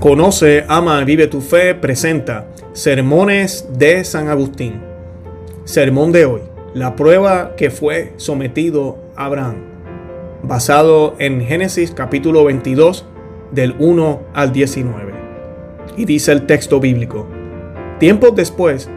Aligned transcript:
Conoce, 0.00 0.64
ama, 0.68 1.02
vive 1.02 1.26
tu 1.26 1.40
fe, 1.40 1.74
presenta 1.74 2.46
Sermones 2.72 3.66
de 3.76 4.04
San 4.04 4.28
Agustín. 4.28 4.80
Sermón 5.64 6.12
de 6.12 6.24
hoy, 6.24 6.42
la 6.72 6.94
prueba 6.94 7.56
que 7.56 7.68
fue 7.70 8.12
sometido 8.16 8.96
Abraham, 9.16 9.56
basado 10.44 11.16
en 11.18 11.40
Génesis 11.40 11.90
capítulo 11.90 12.44
22 12.44 13.06
del 13.50 13.74
1 13.80 14.20
al 14.34 14.52
19. 14.52 15.14
Y 15.96 16.04
dice 16.04 16.30
el 16.30 16.46
texto 16.46 16.78
bíblico, 16.78 17.26
tiempos 17.98 18.36
después, 18.36 18.88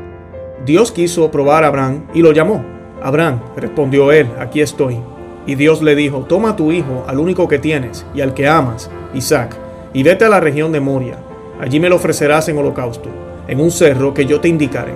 Dios 0.67 0.91
quiso 0.91 1.31
probar 1.31 1.63
a 1.63 1.69
Abraham 1.69 2.05
y 2.13 2.21
lo 2.21 2.31
llamó. 2.31 2.63
Abraham, 3.01 3.41
respondió 3.57 4.11
él, 4.11 4.27
aquí 4.37 4.61
estoy. 4.61 4.99
Y 5.47 5.55
Dios 5.55 5.81
le 5.81 5.95
dijo, 5.95 6.25
toma 6.25 6.55
tu 6.55 6.71
hijo, 6.71 7.05
al 7.07 7.17
único 7.17 7.47
que 7.47 7.57
tienes 7.57 8.05
y 8.13 8.21
al 8.21 8.35
que 8.35 8.47
amas, 8.47 8.91
Isaac 9.15 9.57
y 9.93 10.03
vete 10.03 10.25
a 10.25 10.29
la 10.29 10.39
región 10.39 10.71
de 10.71 10.79
Moria. 10.79 11.17
Allí 11.59 11.79
me 11.79 11.89
lo 11.89 11.97
ofrecerás 11.97 12.47
en 12.49 12.57
holocausto, 12.57 13.09
en 13.47 13.59
un 13.59 13.71
cerro 13.71 14.13
que 14.13 14.25
yo 14.25 14.39
te 14.39 14.47
indicaré. 14.47 14.93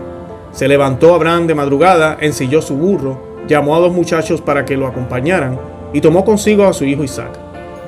Se 0.51 0.67
levantó 0.67 1.13
Abraham 1.13 1.47
de 1.47 1.55
madrugada, 1.55 2.17
ensilló 2.19 2.61
su 2.61 2.75
burro, 2.75 3.43
llamó 3.47 3.75
a 3.75 3.79
dos 3.79 3.93
muchachos 3.93 4.41
para 4.41 4.65
que 4.65 4.77
lo 4.77 4.87
acompañaran 4.87 5.59
y 5.93 6.01
tomó 6.01 6.23
consigo 6.23 6.65
a 6.65 6.73
su 6.73 6.85
hijo 6.85 7.03
Isaac. 7.03 7.37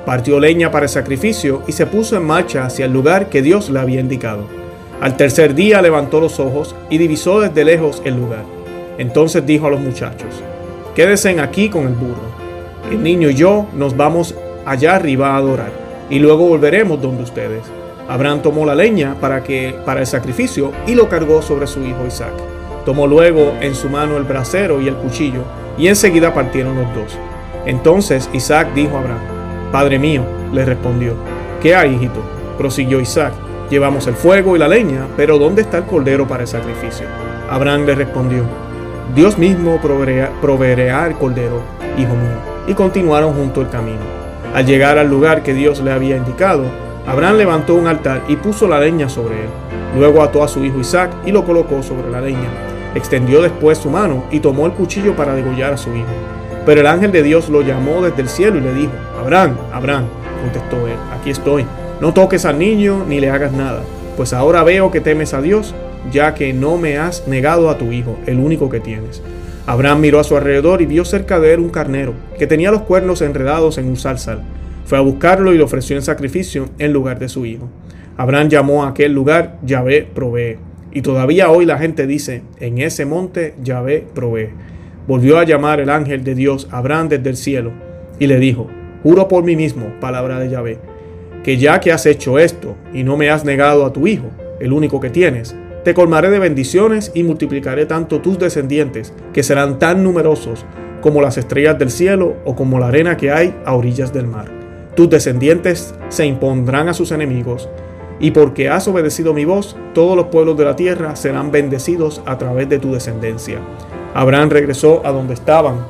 Partió 0.05 0.39
leña 0.39 0.71
para 0.71 0.85
el 0.85 0.89
sacrificio 0.89 1.63
y 1.67 1.71
se 1.71 1.85
puso 1.85 2.15
en 2.15 2.25
marcha 2.25 2.65
hacia 2.65 2.85
el 2.85 2.93
lugar 2.93 3.29
que 3.29 3.41
Dios 3.41 3.69
le 3.69 3.79
había 3.79 3.99
indicado. 3.99 4.43
Al 5.01 5.17
tercer 5.17 5.53
día 5.55 5.81
levantó 5.81 6.19
los 6.19 6.39
ojos 6.39 6.75
y 6.89 6.97
divisó 6.97 7.41
desde 7.41 7.65
lejos 7.65 8.01
el 8.05 8.15
lugar. 8.15 8.43
Entonces 8.97 9.45
dijo 9.45 9.67
a 9.67 9.69
los 9.69 9.79
muchachos, 9.79 10.43
Quédense 10.95 11.39
aquí 11.39 11.69
con 11.69 11.87
el 11.87 11.93
burro. 11.93 12.37
El 12.91 13.03
niño 13.03 13.29
y 13.29 13.35
yo 13.35 13.67
nos 13.75 13.95
vamos 13.95 14.33
allá 14.65 14.95
arriba 14.95 15.31
a 15.31 15.37
adorar 15.37 15.86
y 16.09 16.19
luego 16.19 16.47
volveremos 16.47 17.01
donde 17.01 17.23
ustedes. 17.23 17.63
Abraham 18.07 18.41
tomó 18.41 18.65
la 18.65 18.75
leña 18.75 19.15
para, 19.19 19.43
que, 19.43 19.75
para 19.85 19.99
el 19.99 20.07
sacrificio 20.07 20.71
y 20.85 20.95
lo 20.95 21.09
cargó 21.09 21.41
sobre 21.41 21.67
su 21.67 21.83
hijo 21.83 22.05
Isaac. 22.07 22.33
Tomó 22.85 23.05
luego 23.05 23.53
en 23.59 23.75
su 23.75 23.89
mano 23.89 24.17
el 24.17 24.23
brasero 24.23 24.79
y 24.79 24.87
el 24.87 24.95
cuchillo, 24.95 25.41
y 25.77 25.87
enseguida 25.87 26.33
partieron 26.33 26.77
los 26.77 26.95
dos. 26.95 27.17
Entonces 27.65 28.29
Isaac 28.31 28.73
dijo 28.73 28.95
a 28.95 28.99
Abraham, 28.99 29.19
Padre 29.71 29.99
mío, 29.99 30.23
le 30.53 30.63
respondió, 30.63 31.15
¿qué 31.61 31.75
hay, 31.75 31.95
hijito? 31.95 32.21
Prosiguió 32.57 33.01
Isaac, 33.01 33.33
llevamos 33.69 34.07
el 34.07 34.15
fuego 34.15 34.55
y 34.55 34.59
la 34.59 34.69
leña, 34.69 35.05
pero 35.17 35.37
¿dónde 35.37 35.63
está 35.63 35.79
el 35.79 35.83
cordero 35.83 36.25
para 36.27 36.43
el 36.43 36.47
sacrificio? 36.47 37.07
Abraham 37.49 37.85
le 37.85 37.95
respondió, 37.95 38.43
Dios 39.13 39.37
mismo 39.37 39.81
proveerá, 39.81 40.31
proveerá 40.41 41.07
el 41.07 41.15
cordero, 41.15 41.61
hijo 41.97 42.13
mío. 42.13 42.37
Y 42.67 42.73
continuaron 42.73 43.33
junto 43.33 43.61
el 43.61 43.69
camino. 43.69 44.16
Al 44.53 44.65
llegar 44.65 44.97
al 44.97 45.09
lugar 45.09 45.43
que 45.43 45.53
Dios 45.53 45.81
le 45.81 45.91
había 45.91 46.17
indicado, 46.17 46.63
Abraham 47.05 47.37
levantó 47.37 47.75
un 47.75 47.87
altar 47.87 48.23
y 48.27 48.35
puso 48.35 48.67
la 48.67 48.79
leña 48.79 49.07
sobre 49.07 49.35
él. 49.35 49.49
Luego 49.95 50.21
ató 50.21 50.43
a 50.43 50.47
su 50.47 50.63
hijo 50.63 50.79
Isaac 50.79 51.11
y 51.25 51.31
lo 51.31 51.45
colocó 51.45 51.81
sobre 51.83 52.09
la 52.09 52.21
leña. 52.21 52.49
Extendió 52.95 53.41
después 53.41 53.77
su 53.77 53.89
mano 53.89 54.25
y 54.31 54.39
tomó 54.39 54.65
el 54.65 54.73
cuchillo 54.73 55.15
para 55.15 55.35
degollar 55.35 55.73
a 55.73 55.77
su 55.77 55.95
hijo. 55.95 56.07
Pero 56.65 56.81
el 56.81 56.87
ángel 56.87 57.11
de 57.11 57.23
Dios 57.23 57.47
lo 57.49 57.61
llamó 57.61 58.01
desde 58.01 58.21
el 58.21 58.29
cielo 58.29 58.57
y 58.57 58.61
le 58.61 58.73
dijo, 58.73 58.91
Abraham, 59.19 59.55
Abraham, 59.71 60.05
contestó 60.41 60.87
él, 60.87 60.97
aquí 61.17 61.29
estoy. 61.29 61.65
No 62.01 62.13
toques 62.13 62.45
al 62.45 62.59
niño 62.59 63.05
ni 63.07 63.19
le 63.19 63.29
hagas 63.29 63.53
nada, 63.53 63.83
pues 64.17 64.33
ahora 64.33 64.63
veo 64.63 64.91
que 64.91 64.99
temes 64.99 65.33
a 65.33 65.41
Dios, 65.41 65.73
ya 66.11 66.33
que 66.33 66.53
no 66.53 66.77
me 66.77 66.97
has 66.97 67.27
negado 67.27 67.69
a 67.69 67.77
tu 67.77 67.91
hijo, 67.91 68.17
el 68.25 68.39
único 68.39 68.69
que 68.69 68.79
tienes. 68.79 69.21
Abraham 69.67 69.99
miró 69.99 70.21
a 70.21 70.23
su 70.23 70.37
alrededor 70.37 70.81
y 70.81 70.85
vio 70.85 71.03
cerca 71.03 71.41
de 71.41 71.53
él 71.53 71.59
un 71.59 71.69
carnero, 71.69 72.13
que 72.39 72.47
tenía 72.47 72.71
los 72.71 72.83
cuernos 72.83 73.21
enredados 73.21 73.77
en 73.77 73.89
un 73.89 73.97
zarzal. 73.97 74.41
Fue 74.85 74.97
a 74.97 75.01
buscarlo 75.01 75.53
y 75.53 75.57
lo 75.57 75.65
ofreció 75.65 75.97
en 75.97 76.01
sacrificio 76.01 76.69
en 76.79 76.93
lugar 76.93 77.19
de 77.19 77.27
su 77.27 77.45
hijo. 77.45 77.69
Abraham 78.15 78.47
llamó 78.47 78.85
a 78.85 78.89
aquel 78.89 79.11
lugar 79.11 79.59
Yahvé 79.63 80.07
provee. 80.15 80.57
Y 80.93 81.01
todavía 81.01 81.51
hoy 81.51 81.65
la 81.65 81.77
gente 81.77 82.07
dice, 82.07 82.43
en 82.61 82.77
ese 82.77 83.05
monte 83.05 83.55
Yahvé 83.61 84.07
provee. 84.15 84.51
Volvió 85.05 85.37
a 85.37 85.43
llamar 85.43 85.81
el 85.81 85.89
ángel 85.89 86.23
de 86.23 86.33
Dios 86.33 86.69
Abraham 86.71 87.09
desde 87.09 87.29
el 87.29 87.35
cielo 87.35 87.73
y 88.19 88.27
le 88.27 88.39
dijo, 88.39 88.69
juro 89.03 89.27
por 89.27 89.43
mí 89.43 89.57
mismo, 89.57 89.87
palabra 89.99 90.39
de 90.39 90.49
Yahvé, 90.49 90.79
que 91.43 91.57
ya 91.57 91.81
que 91.81 91.91
has 91.91 92.05
hecho 92.05 92.39
esto 92.39 92.77
y 92.93 93.03
no 93.03 93.17
me 93.17 93.29
has 93.29 93.43
negado 93.43 93.85
a 93.85 93.91
tu 93.91 94.07
hijo, 94.07 94.27
el 94.61 94.71
único 94.71 95.01
que 95.01 95.09
tienes, 95.09 95.53
te 95.87 95.93
colmaré 95.93 96.29
de 96.29 96.39
bendiciones 96.39 97.13
y 97.13 97.23
multiplicaré 97.23 97.85
tanto 97.85 98.19
tus 98.19 98.37
descendientes, 98.37 99.13
que 99.31 99.41
serán 99.41 99.79
tan 99.79 100.03
numerosos 100.03 100.65
como 100.99 101.21
las 101.21 101.37
estrellas 101.37 101.79
del 101.79 101.91
cielo 101.91 102.35
o 102.43 102.57
como 102.57 102.77
la 102.77 102.89
arena 102.89 103.15
que 103.15 103.31
hay 103.31 103.55
a 103.63 103.73
orillas 103.73 104.11
del 104.11 104.27
mar. 104.27 104.51
Tus 104.95 105.09
descendientes 105.09 105.95
se 106.09 106.25
impondrán 106.25 106.89
a 106.89 106.93
sus 106.93 107.13
enemigos, 107.13 107.69
y 108.19 108.31
porque 108.31 108.67
has 108.67 108.85
obedecido 108.89 109.33
mi 109.33 109.45
voz, 109.45 109.77
todos 109.93 110.17
los 110.17 110.25
pueblos 110.25 110.57
de 110.57 110.65
la 110.65 110.75
tierra 110.75 111.15
serán 111.15 111.53
bendecidos 111.53 112.21
a 112.25 112.37
través 112.37 112.67
de 112.67 112.79
tu 112.79 112.91
descendencia. 112.91 113.59
Abraham 114.13 114.49
regresó 114.49 115.01
a 115.05 115.11
donde 115.13 115.35
estaban 115.35 115.85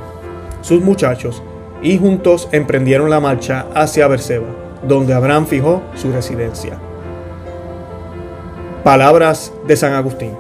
sus 0.62 0.80
muchachos, 0.80 1.42
y 1.82 1.98
juntos 1.98 2.50
emprendieron 2.52 3.10
la 3.10 3.20
marcha 3.20 3.66
hacia 3.74 4.08
Berseba, 4.08 4.46
donde 4.88 5.16
Abraham 5.16 5.48
fijó 5.48 5.82
su 5.96 6.12
residencia. 6.12 6.78
Palabras 8.88 9.52
de 9.68 9.76
San 9.76 9.92
Agustín. 9.92 10.32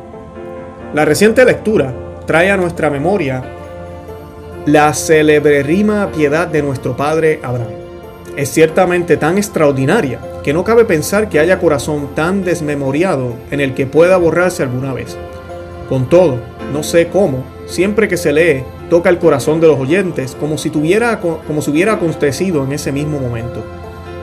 La 0.94 1.03
reciente 1.03 1.44
lectura 1.44 1.94
trae 2.25 2.50
a 2.50 2.56
nuestra 2.56 2.90
memoria 2.90 3.44
la 4.66 4.94
rima 5.63 6.09
piedad 6.16 6.47
de 6.47 6.62
nuestro 6.62 6.96
padre 6.96 7.41
Abraham. 7.44 7.74
Es 8.38 8.47
ciertamente 8.47 9.18
tan 9.18 9.38
extraordinaria 9.38 10.22
que 10.46 10.53
no 10.53 10.63
cabe 10.63 10.86
pensar 10.86 11.28
que 11.28 11.41
haya 11.41 11.59
corazón 11.59 12.16
tan 12.16 12.46
desmemoriado 12.46 13.34
en 13.52 13.59
el 13.59 13.74
que 13.74 13.86
pueda 13.86 14.16
borrarse 14.16 14.63
alguna 14.63 14.94
vez. 14.94 15.18
Con 15.90 16.07
todo, 16.07 16.40
no 16.72 16.84
sé 16.84 17.09
cómo, 17.09 17.44
siempre 17.66 18.07
que 18.07 18.16
se 18.16 18.31
lee, 18.31 18.63
toca 18.90 19.09
el 19.09 19.19
corazón 19.19 19.59
de 19.59 19.68
los 19.68 19.78
oyentes 19.78 20.38
como 20.40 20.57
si, 20.57 20.69
tuviera, 20.69 21.19
como 21.19 21.62
si 21.62 21.69
hubiera 21.69 21.96
acontecido 21.96 22.63
en 22.63 22.72
ese 22.72 22.94
mismo 22.94 23.19
momento. 23.19 23.62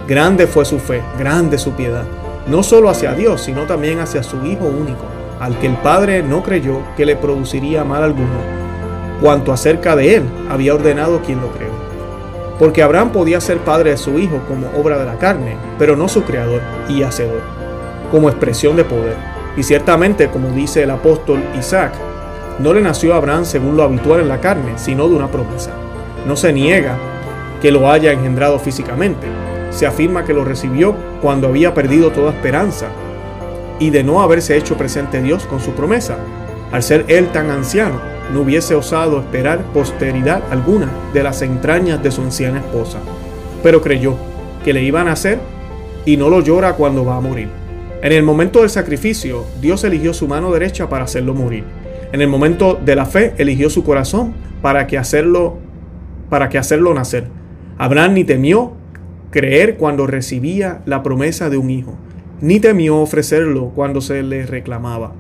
Grande 0.09 0.47
fue 0.47 0.65
su 0.65 0.79
fe, 0.79 1.03
grande 1.19 1.59
su 1.59 1.73
piedad 1.73 2.07
no 2.47 2.63
solo 2.63 2.91
hacia 2.91 3.15
Dios, 3.15 3.41
sino 3.41 3.63
también 3.63 4.01
hacia 4.01 4.23
su 4.23 4.45
Hijo 4.45 4.67
único, 4.67 5.05
al 5.41 5.59
que 5.59 5.67
el 5.67 5.77
Padre 5.77 6.23
no 6.23 6.43
creyó 6.43 6.81
que 6.97 7.07
le 7.07 7.17
produciría 7.17 7.85
mal 7.85 8.03
alguno, 8.03 8.65
cuanto 9.21 9.53
acerca 9.53 9.97
de 9.97 10.17
él 10.17 10.25
había 10.51 10.75
ordenado 10.75 11.21
quien 11.23 11.41
lo 11.41 11.51
creó. 11.53 11.73
Porque 12.59 12.83
Abraham 12.83 13.11
podía 13.11 13.41
ser 13.41 13.59
padre 13.59 13.91
de 13.91 13.97
su 13.97 14.19
hijo 14.19 14.41
como 14.47 14.69
obra 14.81 14.97
de 14.99 15.07
la 15.07 15.19
carne, 15.19 15.57
pero 15.79 15.97
no 15.97 16.09
su 16.09 16.23
creador 16.23 16.61
y 16.89 17.03
hacedor, 17.03 17.41
como 18.13 18.29
expresión 18.29 18.77
de 18.77 18.85
poder. 18.85 19.17
Y 19.57 19.65
ciertamente, 19.65 20.29
como 20.29 20.51
dice 20.51 20.85
el 20.85 20.91
apóstol 20.91 21.43
Isaac, 21.59 21.95
no 22.61 22.73
le 22.73 22.81
nació 22.81 23.15
a 23.15 23.17
Abraham 23.17 23.45
según 23.45 23.77
lo 23.77 23.83
habitual 23.83 24.21
en 24.21 24.29
la 24.29 24.41
carne, 24.41 24.75
sino 24.77 25.09
de 25.09 25.17
una 25.17 25.29
promesa. 25.29 25.71
No 26.27 26.37
se 26.37 26.53
niega 26.53 26.97
que 27.61 27.73
lo 27.73 27.91
haya 27.91 28.13
engendrado 28.13 28.59
físicamente, 28.59 29.27
se 29.75 29.87
afirma 29.87 30.25
que 30.25 30.33
lo 30.33 30.45
recibió 30.45 30.95
cuando 31.21 31.49
había 31.49 31.75
perdido 31.75 32.13
toda 32.13 32.31
esperanza 32.31 32.87
y 33.81 33.91
de 33.91 34.05
no 34.05 34.23
haberse 34.23 34.57
hecho 34.57 34.77
presente 34.77 35.21
Dios 35.21 35.47
con 35.47 35.59
su 35.59 35.73
promesa. 35.73 36.17
Al 36.71 36.83
ser 36.83 37.05
él 37.09 37.29
tan 37.33 37.51
anciano, 37.51 38.01
no 38.33 38.43
hubiese 38.43 38.77
osado 38.77 39.19
esperar 39.19 39.61
posteridad 39.73 40.43
alguna 40.51 40.89
de 41.13 41.25
las 41.25 41.43
entrañas 41.43 42.03
de 42.03 42.13
su 42.13 42.23
anciana 42.23 42.61
esposa, 42.61 42.99
pero 43.63 43.83
creyó 43.83 44.15
que 44.65 44.73
le 44.73 44.83
iban 44.83 45.09
a 45.09 45.13
hacer 45.13 45.41
y 46.07 46.17
no 46.17 46.29
lo 46.31 46.41
llora 46.41 46.75
cuando 46.75 47.05
va 47.05 47.17
a 47.17 47.21
morir. 47.21 47.49
En 48.01 48.13
el 48.13 48.23
momento 48.23 48.61
del 48.61 48.71
sacrificio, 48.71 49.45
Dios 49.61 49.83
eligió 49.83 50.15
su 50.15 50.29
mano 50.29 50.53
derecha 50.53 50.89
para 50.89 51.05
hacerlo 51.05 51.35
morir. 51.35 51.65
En 52.13 52.21
el 52.21 52.29
momento 52.29 52.79
de 52.83 52.95
la 52.95 53.07
fe, 53.07 53.35
eligió 53.39 53.71
su 53.71 53.83
corazón 53.83 54.35
para 54.63 54.87
que 54.87 54.99
hacerlo 54.99 55.59
para 56.31 56.49
que 56.49 56.59
hacerlo 56.59 56.95
nacer. 56.95 57.29
Abraham 57.77 58.15
ni 58.15 58.25
temió 58.25 58.73
creer 59.35 59.75
cuando 59.79 60.07
recibía 60.07 60.81
la 60.87 61.03
promesa 61.03 61.51
de 61.51 61.57
un 61.57 61.69
hijo, 61.69 61.97
ni 62.41 62.61
temió 62.61 62.99
ofrecerlo 62.99 63.73
cuando 63.75 64.01
se 64.01 64.23
le 64.23 64.47
reclamaba. 64.47 65.13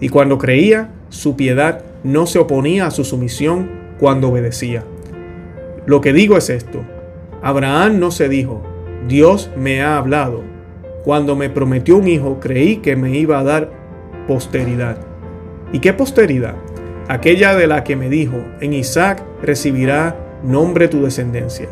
Y 0.00 0.08
cuando 0.08 0.36
creía, 0.36 0.90
su 1.10 1.36
piedad 1.36 1.84
no 2.02 2.26
se 2.26 2.40
oponía 2.40 2.86
a 2.86 2.90
su 2.90 3.04
sumisión 3.04 3.70
cuando 4.00 4.30
obedecía. 4.30 4.82
Lo 5.86 6.00
que 6.00 6.12
digo 6.12 6.36
es 6.36 6.50
esto, 6.50 6.80
Abraham 7.40 8.00
no 8.00 8.10
se 8.10 8.28
dijo, 8.28 8.64
Dios 9.06 9.48
me 9.56 9.80
ha 9.80 9.96
hablado. 9.96 10.42
Cuando 11.04 11.36
me 11.36 11.48
prometió 11.48 11.98
un 11.98 12.08
hijo, 12.08 12.40
creí 12.40 12.78
que 12.78 12.96
me 12.96 13.16
iba 13.16 13.38
a 13.38 13.44
dar 13.44 13.70
posteridad. 14.26 14.96
¿Y 15.72 15.78
qué 15.78 15.92
posteridad? 15.92 16.56
Aquella 17.06 17.54
de 17.54 17.68
la 17.68 17.84
que 17.84 17.94
me 17.94 18.08
dijo, 18.08 18.42
en 18.60 18.72
Isaac 18.72 19.22
recibirá 19.40 20.16
nombre 20.42 20.88
tu 20.88 21.04
descendencia 21.04 21.68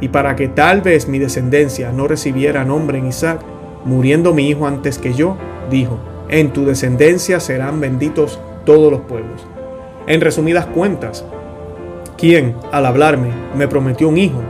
y 0.00 0.08
para 0.08 0.36
que 0.36 0.48
tal 0.48 0.80
vez 0.80 1.08
mi 1.08 1.18
descendencia 1.18 1.92
no 1.92 2.06
recibiera 2.06 2.64
nombre 2.64 2.98
en 2.98 3.06
Isaac, 3.06 3.40
muriendo 3.84 4.34
mi 4.34 4.48
hijo 4.48 4.66
antes 4.66 4.98
que 4.98 5.14
yo, 5.14 5.36
dijo, 5.70 5.98
en 6.28 6.52
tu 6.52 6.64
descendencia 6.64 7.40
serán 7.40 7.80
benditos 7.80 8.38
todos 8.64 8.92
los 8.92 9.00
pueblos. 9.02 9.46
En 10.06 10.20
resumidas 10.20 10.66
cuentas, 10.66 11.24
quien, 12.16 12.56
al 12.72 12.86
hablarme, 12.86 13.30
me 13.56 13.68
prometió 13.68 14.08
un 14.08 14.18
hijo, 14.18 14.40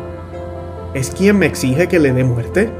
es 0.94 1.10
quien 1.10 1.38
me 1.38 1.46
exige 1.46 1.88
que 1.88 1.98
le 1.98 2.12
dé 2.12 2.24
muerte. 2.24 2.70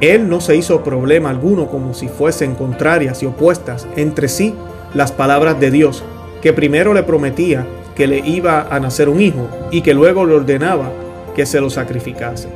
Él 0.00 0.28
no 0.28 0.40
se 0.40 0.56
hizo 0.56 0.82
problema 0.82 1.30
alguno 1.30 1.68
como 1.68 1.94
si 1.94 2.08
fuesen 2.08 2.54
contrarias 2.54 3.22
y 3.22 3.26
opuestas 3.26 3.86
entre 3.96 4.28
sí 4.28 4.54
las 4.94 5.12
palabras 5.12 5.60
de 5.60 5.70
Dios, 5.70 6.02
que 6.42 6.52
primero 6.52 6.94
le 6.94 7.02
prometía 7.02 7.66
que 7.94 8.06
le 8.06 8.18
iba 8.18 8.66
a 8.70 8.80
nacer 8.80 9.08
un 9.08 9.20
hijo 9.20 9.48
y 9.70 9.82
que 9.82 9.94
luego 9.94 10.24
le 10.24 10.34
ordenaba 10.34 10.90
que 11.34 11.46
se 11.46 11.60
lo 11.60 11.70
sacrificase. 11.70 12.48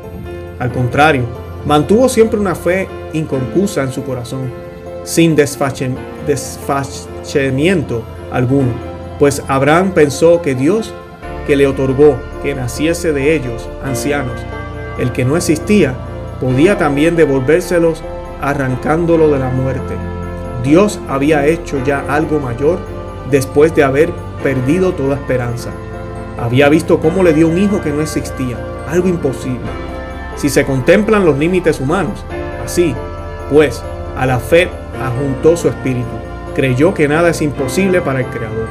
Al 0.58 0.72
contrario, 0.72 1.24
mantuvo 1.66 2.08
siempre 2.08 2.38
una 2.38 2.54
fe 2.54 2.88
inconcusa 3.12 3.82
en 3.82 3.92
su 3.92 4.04
corazón, 4.04 4.50
sin 5.04 5.36
desfachamiento 5.36 8.04
alguno, 8.32 8.72
pues 9.18 9.42
Abraham 9.48 9.92
pensó 9.92 10.40
que 10.42 10.54
Dios 10.54 10.92
que 11.46 11.56
le 11.56 11.66
otorgó 11.66 12.16
que 12.42 12.54
naciese 12.54 13.12
de 13.12 13.34
ellos 13.34 13.68
ancianos, 13.82 14.40
el 14.98 15.12
que 15.12 15.24
no 15.24 15.36
existía, 15.36 15.94
podía 16.40 16.78
también 16.78 17.16
devolvérselos 17.16 18.02
arrancándolo 18.40 19.30
de 19.30 19.38
la 19.38 19.50
muerte. 19.50 19.94
Dios 20.62 21.00
había 21.08 21.46
hecho 21.46 21.82
ya 21.84 22.04
algo 22.08 22.40
mayor 22.40 22.78
después 23.30 23.74
de 23.74 23.84
haber 23.84 24.10
perdido 24.42 24.92
toda 24.92 25.16
esperanza. 25.16 25.70
Había 26.44 26.68
visto 26.68 27.00
cómo 27.00 27.22
le 27.22 27.32
dio 27.32 27.48
un 27.48 27.56
hijo 27.56 27.80
que 27.80 27.88
no 27.88 28.02
existía, 28.02 28.58
algo 28.86 29.08
imposible. 29.08 29.66
Si 30.36 30.50
se 30.50 30.66
contemplan 30.66 31.24
los 31.24 31.38
límites 31.38 31.80
humanos, 31.80 32.22
así, 32.62 32.94
pues, 33.50 33.82
a 34.14 34.26
la 34.26 34.38
fe 34.38 34.68
ajuntó 35.02 35.56
su 35.56 35.68
espíritu. 35.68 36.04
Creyó 36.54 36.92
que 36.92 37.08
nada 37.08 37.30
es 37.30 37.40
imposible 37.40 38.02
para 38.02 38.20
el 38.20 38.26
Creador. 38.26 38.68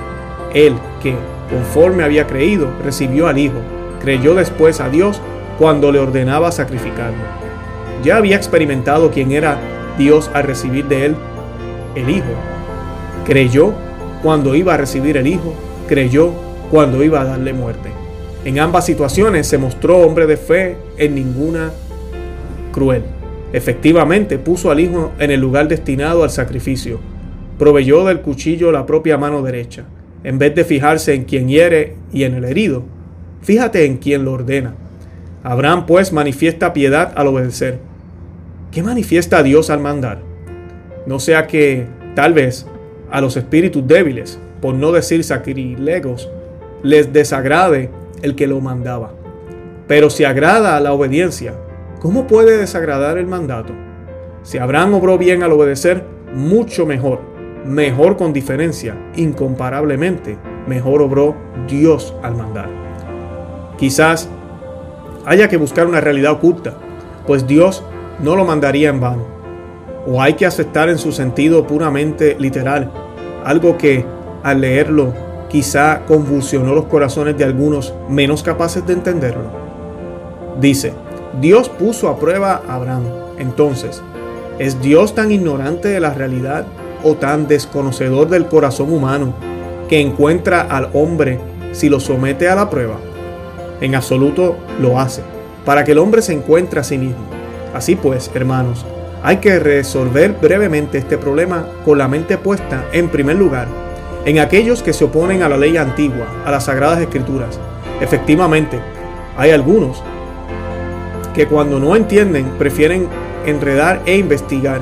Él 0.54 0.76
que, 1.02 1.16
conforme 1.50 2.04
había 2.04 2.28
creído, 2.28 2.70
recibió 2.84 3.26
al 3.26 3.40
Hijo. 3.40 3.58
Creyó 4.00 4.36
después 4.36 4.80
a 4.80 4.90
Dios 4.90 5.20
cuando 5.58 5.92
le 5.92 5.98
ordenaba 5.98 6.52
sacrificarlo. 6.52 7.24
Ya 8.04 8.18
había 8.18 8.36
experimentado 8.36 9.10
quién 9.10 9.32
era 9.32 9.58
Dios 9.98 10.30
al 10.36 10.44
recibir 10.44 10.86
de 10.86 11.08
él 11.08 11.16
el 11.96 12.08
Hijo. 12.08 12.34
Creyó 13.26 13.74
cuando 14.22 14.54
iba 14.54 14.76
a 14.76 14.78
recibir 14.78 15.18
el 15.18 15.26
Hijo, 15.26 15.56
creyó 15.88 16.43
cuando 16.70 17.04
iba 17.04 17.22
a 17.22 17.26
darle 17.26 17.54
muerte. 17.54 17.90
En 18.46 18.60
ambas 18.60 18.86
situaciones 18.86 19.48
se 19.48 19.58
mostró 19.58 20.00
hombre 20.00 20.28
de 20.28 20.38
fe 20.38 20.76
en 20.98 21.16
ninguna 21.16 21.72
cruel. 22.72 23.04
Efectivamente 23.54 24.38
puso 24.38 24.72
al 24.72 24.80
Hijo 24.80 25.12
en 25.20 25.32
el 25.32 25.40
lugar 25.40 25.68
destinado 25.68 26.24
al 26.24 26.30
sacrificio. 26.30 27.00
Proveyó 27.58 28.04
del 28.04 28.22
cuchillo 28.22 28.72
la 28.72 28.86
propia 28.86 29.18
mano 29.18 29.42
derecha. 29.42 29.86
En 30.24 30.40
vez 30.40 30.56
de 30.56 30.66
fijarse 30.66 31.14
en 31.14 31.24
quien 31.24 31.48
hiere 31.48 31.96
y 32.12 32.24
en 32.24 32.34
el 32.34 32.46
herido, 32.46 32.84
fíjate 33.42 33.86
en 33.86 33.98
quien 33.98 34.26
lo 34.26 34.34
ordena. 34.34 34.76
Abraham 35.44 35.86
pues 35.86 36.12
manifiesta 36.12 36.74
piedad 36.74 37.14
al 37.16 37.28
obedecer. 37.28 37.80
¿Qué 38.72 38.82
manifiesta 38.82 39.44
Dios 39.44 39.70
al 39.70 39.80
mandar? 39.80 40.20
No 41.06 41.20
sea 41.20 41.48
que, 41.48 41.86
tal 42.16 42.34
vez, 42.34 42.66
a 43.12 43.22
los 43.22 43.38
espíritus 43.38 43.86
débiles, 43.86 44.40
por 44.62 44.74
no 44.74 44.92
decir 44.92 45.24
sacrilegos, 45.24 46.30
les 46.84 47.12
desagrade 47.14 47.90
el 48.22 48.36
que 48.36 48.46
lo 48.46 48.62
mandaba. 48.62 49.14
Pero 49.88 50.10
si 50.10 50.26
agrada 50.26 50.78
a 50.78 50.80
la 50.80 50.94
obediencia, 50.94 51.56
¿cómo 52.02 52.28
puede 52.28 52.58
desagradar 52.58 53.18
el 53.18 53.26
mandato? 53.26 53.74
Si 54.44 54.58
Abraham 54.58 54.96
obró 54.96 55.18
bien 55.18 55.44
al 55.44 55.54
obedecer, 55.54 56.04
mucho 56.34 56.86
mejor, 56.86 57.20
mejor 57.66 58.18
con 58.18 58.34
diferencia, 58.34 58.96
incomparablemente, 59.16 60.38
mejor 60.68 61.02
obró 61.02 61.36
Dios 61.68 62.14
al 62.22 62.36
mandar. 62.36 62.70
Quizás 63.78 64.30
haya 65.26 65.48
que 65.48 65.58
buscar 65.58 65.88
una 65.88 66.02
realidad 66.02 66.34
oculta, 66.34 66.76
pues 67.26 67.48
Dios 67.48 67.84
no 68.22 68.36
lo 68.36 68.46
mandaría 68.46 68.90
en 68.90 69.00
vano. 69.00 69.26
O 70.06 70.22
hay 70.22 70.34
que 70.34 70.46
aceptar 70.46 70.90
en 70.90 70.98
su 70.98 71.14
sentido 71.14 71.66
puramente 71.66 72.36
literal, 72.38 72.92
algo 73.46 73.78
que 73.78 74.06
al 74.44 74.60
leerlo 74.60 75.14
quizá 75.54 76.02
convulsionó 76.08 76.74
los 76.74 76.86
corazones 76.86 77.38
de 77.38 77.44
algunos 77.44 77.94
menos 78.10 78.42
capaces 78.42 78.88
de 78.88 78.94
entenderlo. 78.94 79.52
Dice, 80.60 80.94
Dios 81.40 81.70
puso 81.70 82.10
a 82.10 82.18
prueba 82.18 82.64
a 82.68 82.74
Abraham. 82.74 83.04
Entonces, 83.38 84.02
¿es 84.58 84.82
Dios 84.82 85.14
tan 85.14 85.32
ignorante 85.32 85.90
de 85.90 86.00
la 86.00 86.12
realidad 86.12 86.66
o 87.04 87.14
tan 87.14 87.48
desconocedor 87.48 88.30
del 88.30 88.48
corazón 88.48 88.92
humano 88.92 89.36
que 89.88 90.02
encuentra 90.02 90.62
al 90.62 90.90
hombre 90.94 91.40
si 91.72 91.88
lo 91.88 92.00
somete 92.00 92.50
a 92.50 92.56
la 92.56 92.72
prueba? 92.72 92.98
En 93.80 93.94
absoluto 93.94 94.58
lo 94.82 95.00
hace, 95.00 95.22
para 95.66 95.84
que 95.84 95.92
el 95.92 96.00
hombre 96.00 96.24
se 96.24 96.34
encuentre 96.34 96.80
a 96.80 96.84
sí 96.84 96.98
mismo. 96.98 97.26
Así 97.76 97.96
pues, 97.96 98.32
hermanos, 98.34 98.88
hay 99.22 99.38
que 99.38 99.60
resolver 99.60 100.36
brevemente 100.42 100.98
este 100.98 101.20
problema 101.20 101.68
con 101.86 102.00
la 102.00 102.08
mente 102.08 102.40
puesta, 102.40 102.86
en 102.92 103.10
primer 103.10 103.36
lugar, 103.36 103.83
en 104.26 104.40
aquellos 104.40 104.82
que 104.82 104.94
se 104.94 105.04
oponen 105.04 105.44
a 105.44 105.50
la 105.50 105.58
ley 105.58 105.78
antigua, 105.78 106.26
a 106.46 106.52
las 106.52 106.66
sagradas 106.66 107.00
escrituras. 107.00 107.60
Efectivamente, 108.02 108.80
hay 109.38 109.52
algunos 109.52 110.02
que 111.34 111.48
cuando 111.48 111.80
no 111.80 111.96
entienden 111.96 112.52
prefieren 112.58 113.08
enredar 113.46 114.02
e 114.06 114.18
investigar 114.18 114.82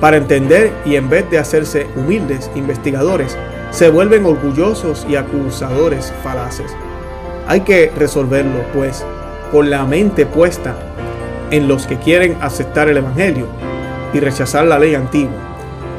para 0.00 0.16
entender 0.16 0.72
y 0.84 0.96
en 0.96 1.08
vez 1.08 1.30
de 1.30 1.38
hacerse 1.38 1.86
humildes 1.96 2.50
investigadores, 2.54 3.38
se 3.70 3.88
vuelven 3.88 4.26
orgullosos 4.26 5.06
y 5.08 5.16
acusadores 5.16 6.12
falaces. 6.22 6.74
Hay 7.46 7.60
que 7.60 7.90
resolverlo, 7.96 8.62
pues, 8.74 9.04
con 9.50 9.70
la 9.70 9.84
mente 9.84 10.26
puesta 10.26 10.74
en 11.50 11.68
los 11.68 11.86
que 11.86 11.98
quieren 11.98 12.36
aceptar 12.40 12.88
el 12.88 12.98
Evangelio 12.98 13.46
y 14.12 14.20
rechazar 14.20 14.66
la 14.66 14.78
ley 14.78 14.94
antigua, 14.94 15.51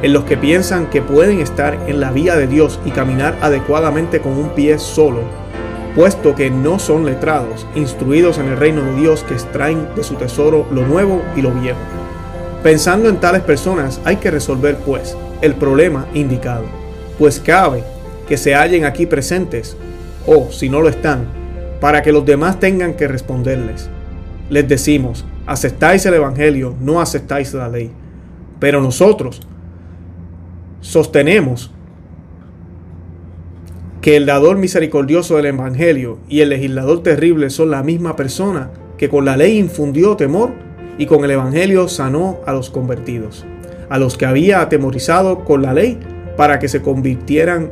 en 0.04 0.12
los 0.12 0.24
que 0.24 0.36
piensan 0.36 0.90
que 0.90 1.00
pueden 1.00 1.40
estar 1.40 1.78
en 1.86 1.98
la 1.98 2.12
vía 2.12 2.36
de 2.36 2.46
Dios 2.46 2.78
y 2.84 2.90
caminar 2.90 3.38
adecuadamente 3.40 4.20
con 4.20 4.32
un 4.32 4.50
pie 4.50 4.78
solo, 4.78 5.22
puesto 5.96 6.34
que 6.34 6.50
no 6.50 6.78
son 6.78 7.06
letrados, 7.06 7.66
instruidos 7.74 8.36
en 8.36 8.48
el 8.48 8.58
reino 8.58 8.82
de 8.82 9.00
Dios 9.00 9.24
que 9.26 9.32
extraen 9.32 9.88
de 9.96 10.04
su 10.04 10.16
tesoro 10.16 10.66
lo 10.70 10.86
nuevo 10.86 11.22
y 11.34 11.40
lo 11.40 11.52
viejo. 11.52 11.78
Pensando 12.62 13.08
en 13.08 13.16
tales 13.16 13.40
personas 13.40 13.98
hay 14.04 14.16
que 14.16 14.30
resolver 14.30 14.76
pues 14.76 15.16
el 15.40 15.54
problema 15.54 16.06
indicado, 16.12 16.66
pues 17.18 17.40
cabe 17.40 17.82
que 18.28 18.36
se 18.36 18.54
hallen 18.54 18.84
aquí 18.84 19.06
presentes 19.06 19.74
o, 20.26 20.52
si 20.52 20.68
no 20.68 20.82
lo 20.82 20.90
están, 20.90 21.24
para 21.80 22.02
que 22.02 22.12
los 22.12 22.26
demás 22.26 22.60
tengan 22.60 22.92
que 22.92 23.08
responderles. 23.08 23.88
Les 24.50 24.68
decimos, 24.68 25.24
aceptáis 25.46 26.04
el 26.04 26.12
Evangelio, 26.12 26.74
no 26.78 27.00
aceptáis 27.00 27.54
la 27.54 27.70
ley. 27.70 27.90
Pero 28.60 28.82
nosotros 28.82 29.40
sostenemos 30.84 31.70
que 34.02 34.16
el 34.16 34.26
dador 34.26 34.58
misericordioso 34.58 35.36
del 35.36 35.46
Evangelio 35.46 36.18
y 36.28 36.42
el 36.42 36.50
legislador 36.50 37.02
terrible 37.02 37.48
son 37.48 37.70
la 37.70 37.82
misma 37.82 38.16
persona 38.16 38.70
que 38.98 39.08
con 39.08 39.24
la 39.24 39.38
ley 39.38 39.58
infundió 39.58 40.14
temor 40.14 40.50
y 40.98 41.06
con 41.06 41.24
el 41.24 41.30
Evangelio 41.30 41.88
sanó 41.88 42.38
a 42.44 42.52
los 42.52 42.68
convertidos, 42.68 43.46
a 43.88 43.98
los 43.98 44.18
que 44.18 44.26
había 44.26 44.60
atemorizado 44.60 45.46
con 45.46 45.62
la 45.62 45.72
ley 45.72 45.98
para 46.36 46.58
que 46.58 46.68
se 46.68 46.82
convirtieran 46.82 47.70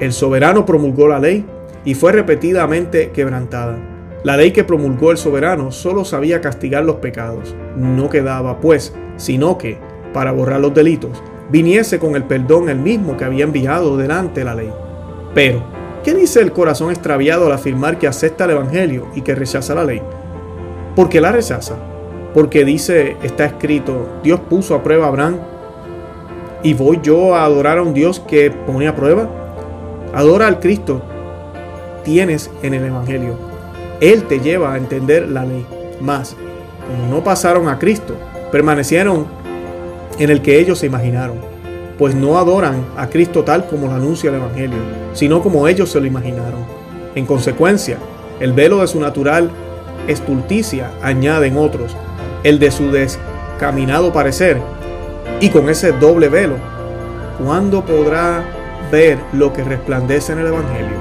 el 0.00 0.12
soberano 0.12 0.66
promulgó 0.66 1.06
la 1.06 1.20
ley 1.20 1.46
y 1.84 1.94
fue 1.94 2.10
repetidamente 2.10 3.10
quebrantada. 3.10 3.78
La 4.24 4.36
ley 4.36 4.50
que 4.50 4.64
promulgó 4.64 5.12
el 5.12 5.16
soberano 5.16 5.70
solo 5.70 6.04
sabía 6.04 6.40
castigar 6.40 6.84
los 6.84 6.96
pecados. 6.96 7.54
No 7.76 8.10
quedaba, 8.10 8.58
pues, 8.60 8.94
sino 9.16 9.58
que, 9.58 9.78
para 10.12 10.32
borrar 10.32 10.60
los 10.60 10.74
delitos, 10.74 11.22
viniese 11.50 11.98
con 11.98 12.16
el 12.16 12.24
perdón 12.24 12.68
el 12.68 12.78
mismo 12.78 13.16
que 13.16 13.24
había 13.24 13.44
enviado 13.44 13.96
delante 13.96 14.44
la 14.44 14.54
ley. 14.54 14.72
Pero, 15.34 15.62
¿qué 16.04 16.14
dice 16.14 16.40
el 16.40 16.52
corazón 16.52 16.90
extraviado 16.90 17.46
al 17.46 17.52
afirmar 17.52 17.98
que 17.98 18.06
acepta 18.06 18.44
el 18.44 18.50
Evangelio 18.50 19.08
y 19.14 19.22
que 19.22 19.34
rechaza 19.34 19.74
la 19.74 19.84
ley? 19.84 20.02
¿Por 20.94 21.08
qué 21.08 21.20
la 21.20 21.32
rechaza? 21.32 21.76
Porque 22.34 22.64
dice, 22.64 23.16
está 23.22 23.44
escrito, 23.44 24.20
Dios 24.22 24.40
puso 24.40 24.74
a 24.74 24.82
prueba 24.82 25.06
a 25.06 25.08
Abraham 25.08 25.38
y 26.62 26.74
voy 26.74 27.00
yo 27.02 27.34
a 27.34 27.44
adorar 27.44 27.78
a 27.78 27.82
un 27.82 27.94
Dios 27.94 28.20
que 28.20 28.50
pone 28.50 28.86
a 28.86 28.94
prueba. 28.94 29.28
Adora 30.14 30.46
al 30.46 30.60
Cristo 30.60 31.02
tienes 32.04 32.50
en 32.62 32.74
el 32.74 32.84
Evangelio. 32.84 33.34
Él 34.00 34.24
te 34.24 34.40
lleva 34.40 34.74
a 34.74 34.76
entender 34.76 35.28
la 35.28 35.44
ley. 35.44 35.66
Más, 36.00 36.36
como 36.86 37.14
no 37.14 37.22
pasaron 37.22 37.68
a 37.68 37.78
Cristo, 37.78 38.14
permanecieron 38.50 39.26
en 40.20 40.30
el 40.30 40.40
que 40.40 40.60
ellos 40.60 40.78
se 40.78 40.86
imaginaron, 40.86 41.38
pues 41.98 42.14
no 42.14 42.38
adoran 42.38 42.84
a 42.96 43.08
Cristo 43.08 43.42
tal 43.42 43.66
como 43.66 43.88
lo 43.88 43.94
anuncia 43.94 44.30
el 44.30 44.36
Evangelio, 44.36 44.78
sino 45.12 45.42
como 45.42 45.66
ellos 45.66 45.90
se 45.90 46.00
lo 46.00 46.06
imaginaron. 46.06 46.64
En 47.16 47.26
consecuencia, 47.26 47.98
el 48.38 48.52
velo 48.52 48.80
de 48.80 48.86
su 48.86 49.00
natural 49.00 49.50
estulticia 50.06 50.92
añaden 51.02 51.56
otros, 51.56 51.96
el 52.44 52.60
de 52.60 52.70
su 52.70 52.92
descaminado 52.92 54.12
parecer, 54.12 54.60
y 55.40 55.48
con 55.48 55.68
ese 55.68 55.90
doble 55.90 56.28
velo, 56.28 56.54
¿cuándo 57.42 57.84
podrá 57.84 58.44
ver 58.90 59.18
lo 59.32 59.52
que 59.52 59.64
resplandece 59.64 60.32
en 60.32 60.40
el 60.40 60.48
Evangelio. 60.48 60.96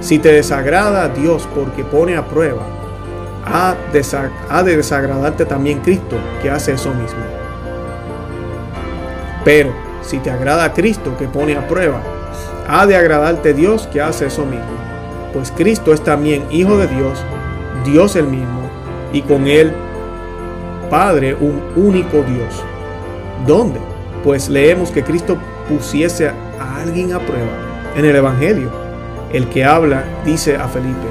Si 0.00 0.18
te 0.18 0.32
desagrada 0.32 1.04
a 1.04 1.08
Dios 1.08 1.48
porque 1.54 1.84
pone 1.84 2.16
a 2.16 2.26
prueba, 2.26 2.62
ha, 3.44 3.74
de 4.62 4.76
desagradarte 4.76 5.44
también 5.44 5.80
Cristo, 5.80 6.16
que 6.42 6.50
hace 6.50 6.72
eso 6.72 6.92
mismo. 6.94 7.20
Pero 9.44 9.72
si 10.02 10.18
te 10.18 10.30
agrada 10.30 10.72
Cristo, 10.72 11.16
que 11.18 11.26
pone 11.26 11.56
a 11.56 11.66
prueba, 11.66 12.00
ha 12.68 12.86
de 12.86 12.96
agradarte 12.96 13.54
Dios, 13.54 13.86
que 13.86 14.00
hace 14.00 14.26
eso 14.26 14.44
mismo. 14.44 14.66
Pues 15.32 15.52
Cristo 15.52 15.92
es 15.92 16.02
también 16.02 16.44
Hijo 16.50 16.76
de 16.76 16.86
Dios, 16.88 17.24
Dios 17.84 18.16
el 18.16 18.26
mismo, 18.26 18.70
y 19.12 19.22
con 19.22 19.46
él 19.46 19.72
Padre 20.90 21.34
un 21.34 21.62
único 21.76 22.22
Dios. 22.22 22.64
¿Dónde? 23.46 23.78
Pues 24.24 24.48
leemos 24.48 24.90
que 24.90 25.04
Cristo 25.04 25.38
pusiese 25.68 26.28
a 26.28 26.80
alguien 26.82 27.12
a 27.12 27.20
prueba 27.20 27.48
en 27.96 28.04
el 28.04 28.16
Evangelio. 28.16 28.70
El 29.32 29.48
que 29.48 29.64
habla 29.64 30.02
dice 30.24 30.56
a 30.56 30.66
Felipe, 30.66 31.06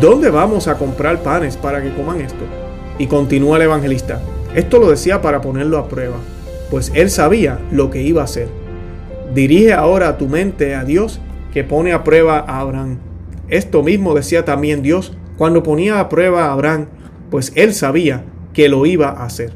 ¿dónde 0.00 0.30
vamos 0.30 0.66
a 0.66 0.76
comprar 0.76 1.22
panes 1.22 1.56
para 1.56 1.80
que 1.80 1.94
coman 1.94 2.20
esto? 2.20 2.44
Y 2.98 3.06
continúa 3.06 3.56
el 3.56 3.62
evangelista, 3.62 4.20
esto 4.54 4.80
lo 4.80 4.90
decía 4.90 5.22
para 5.22 5.40
ponerlo 5.40 5.78
a 5.78 5.88
prueba, 5.88 6.16
pues 6.70 6.92
él 6.94 7.10
sabía 7.10 7.58
lo 7.70 7.90
que 7.90 8.02
iba 8.02 8.22
a 8.22 8.24
hacer. 8.24 8.48
Dirige 9.34 9.72
ahora 9.72 10.18
tu 10.18 10.28
mente 10.28 10.74
a 10.74 10.84
Dios 10.84 11.20
que 11.52 11.64
pone 11.64 11.92
a 11.92 12.04
prueba 12.04 12.38
a 12.38 12.60
Abraham. 12.60 12.98
Esto 13.48 13.82
mismo 13.82 14.14
decía 14.14 14.44
también 14.44 14.82
Dios 14.82 15.12
cuando 15.36 15.62
ponía 15.62 16.00
a 16.00 16.08
prueba 16.08 16.46
a 16.46 16.52
Abraham, 16.52 16.86
pues 17.30 17.52
él 17.56 17.74
sabía 17.74 18.24
que 18.52 18.68
lo 18.68 18.86
iba 18.86 19.08
a 19.08 19.24
hacer. 19.24 19.52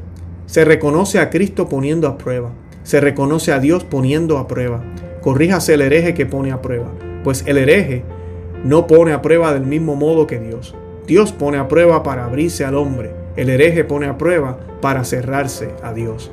Se 0.46 0.64
reconoce 0.64 1.18
a 1.18 1.30
Cristo 1.30 1.68
poniendo 1.68 2.08
a 2.08 2.18
prueba. 2.18 2.50
Se 2.82 3.00
reconoce 3.00 3.52
a 3.52 3.60
Dios 3.60 3.84
poniendo 3.84 4.38
a 4.38 4.46
prueba. 4.46 4.82
Corríjase 5.20 5.74
el 5.74 5.82
hereje 5.82 6.14
que 6.14 6.26
pone 6.26 6.52
a 6.52 6.60
prueba, 6.60 6.92
pues 7.22 7.44
el 7.46 7.56
hereje 7.56 8.04
no 8.62 8.86
pone 8.86 9.12
a 9.12 9.22
prueba 9.22 9.54
del 9.54 9.64
mismo 9.64 9.96
modo 9.96 10.26
que 10.26 10.38
Dios. 10.38 10.74
Dios 11.06 11.32
pone 11.32 11.58
a 11.58 11.68
prueba 11.68 12.02
para 12.02 12.24
abrirse 12.24 12.64
al 12.64 12.74
hombre. 12.74 13.12
El 13.36 13.48
hereje 13.48 13.84
pone 13.84 14.06
a 14.06 14.18
prueba 14.18 14.58
para 14.80 15.04
cerrarse 15.04 15.70
a 15.82 15.92
Dios. 15.92 16.30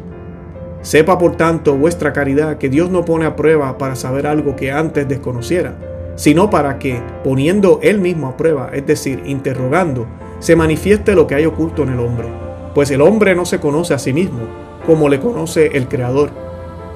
Sepa 0.81 1.17
por 1.17 1.35
tanto 1.35 1.75
vuestra 1.75 2.11
caridad 2.11 2.57
que 2.57 2.69
Dios 2.69 2.89
no 2.89 3.05
pone 3.05 3.25
a 3.25 3.35
prueba 3.35 3.77
para 3.77 3.95
saber 3.95 4.25
algo 4.25 4.55
que 4.55 4.71
antes 4.71 5.07
desconociera, 5.07 5.75
sino 6.15 6.49
para 6.49 6.79
que, 6.79 7.01
poniendo 7.23 7.79
Él 7.83 7.99
mismo 7.99 8.27
a 8.27 8.37
prueba, 8.37 8.71
es 8.73 8.87
decir, 8.87 9.21
interrogando, 9.25 10.07
se 10.39 10.55
manifieste 10.55 11.13
lo 11.13 11.27
que 11.27 11.35
hay 11.35 11.45
oculto 11.45 11.83
en 11.83 11.89
el 11.89 11.99
hombre. 11.99 12.27
Pues 12.73 12.89
el 12.89 13.01
hombre 13.01 13.35
no 13.35 13.45
se 13.45 13.59
conoce 13.59 13.93
a 13.93 13.99
sí 13.99 14.11
mismo, 14.11 14.39
como 14.85 15.07
le 15.07 15.19
conoce 15.19 15.67
el 15.77 15.87
Creador, 15.87 16.31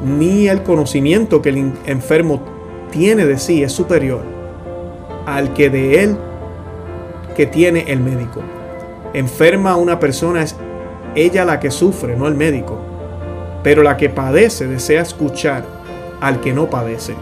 ni 0.03 0.47
el 0.47 0.63
conocimiento 0.63 1.41
que 1.41 1.49
el 1.49 1.73
enfermo 1.85 2.41
tiene 2.91 3.25
de 3.25 3.37
sí 3.37 3.61
es 3.61 3.71
superior 3.71 4.21
al 5.25 5.53
que 5.53 5.69
de 5.69 6.03
él 6.03 6.17
que 7.35 7.45
tiene 7.45 7.85
el 7.87 7.99
médico. 7.99 8.41
Enferma 9.13 9.75
una 9.75 9.99
persona 9.99 10.43
es 10.43 10.55
ella 11.15 11.45
la 11.45 11.59
que 11.59 11.71
sufre, 11.71 12.15
no 12.15 12.27
el 12.27 12.35
médico. 12.35 12.94
Pero 13.65 13.81
la 13.81 13.97
que 13.97 14.09
padece 14.09 14.67
desea 14.67 15.01
escuchar 15.01 15.65
al 16.21 16.39
que 16.39 16.53
no 16.53 16.69
padece. 16.69 17.15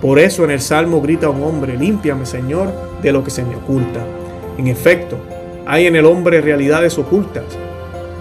Por 0.00 0.18
eso 0.18 0.42
en 0.42 0.50
el 0.50 0.60
Salmo 0.60 1.00
grita 1.00 1.30
un 1.30 1.44
hombre, 1.44 1.76
límpiame 1.76 2.26
Señor 2.26 2.72
de 3.02 3.12
lo 3.12 3.22
que 3.22 3.30
se 3.30 3.44
me 3.44 3.54
oculta. 3.54 4.00
En 4.58 4.66
efecto, 4.66 5.16
hay 5.64 5.86
en 5.86 5.94
el 5.94 6.04
hombre 6.04 6.40
realidades 6.40 6.98
ocultas, 6.98 7.44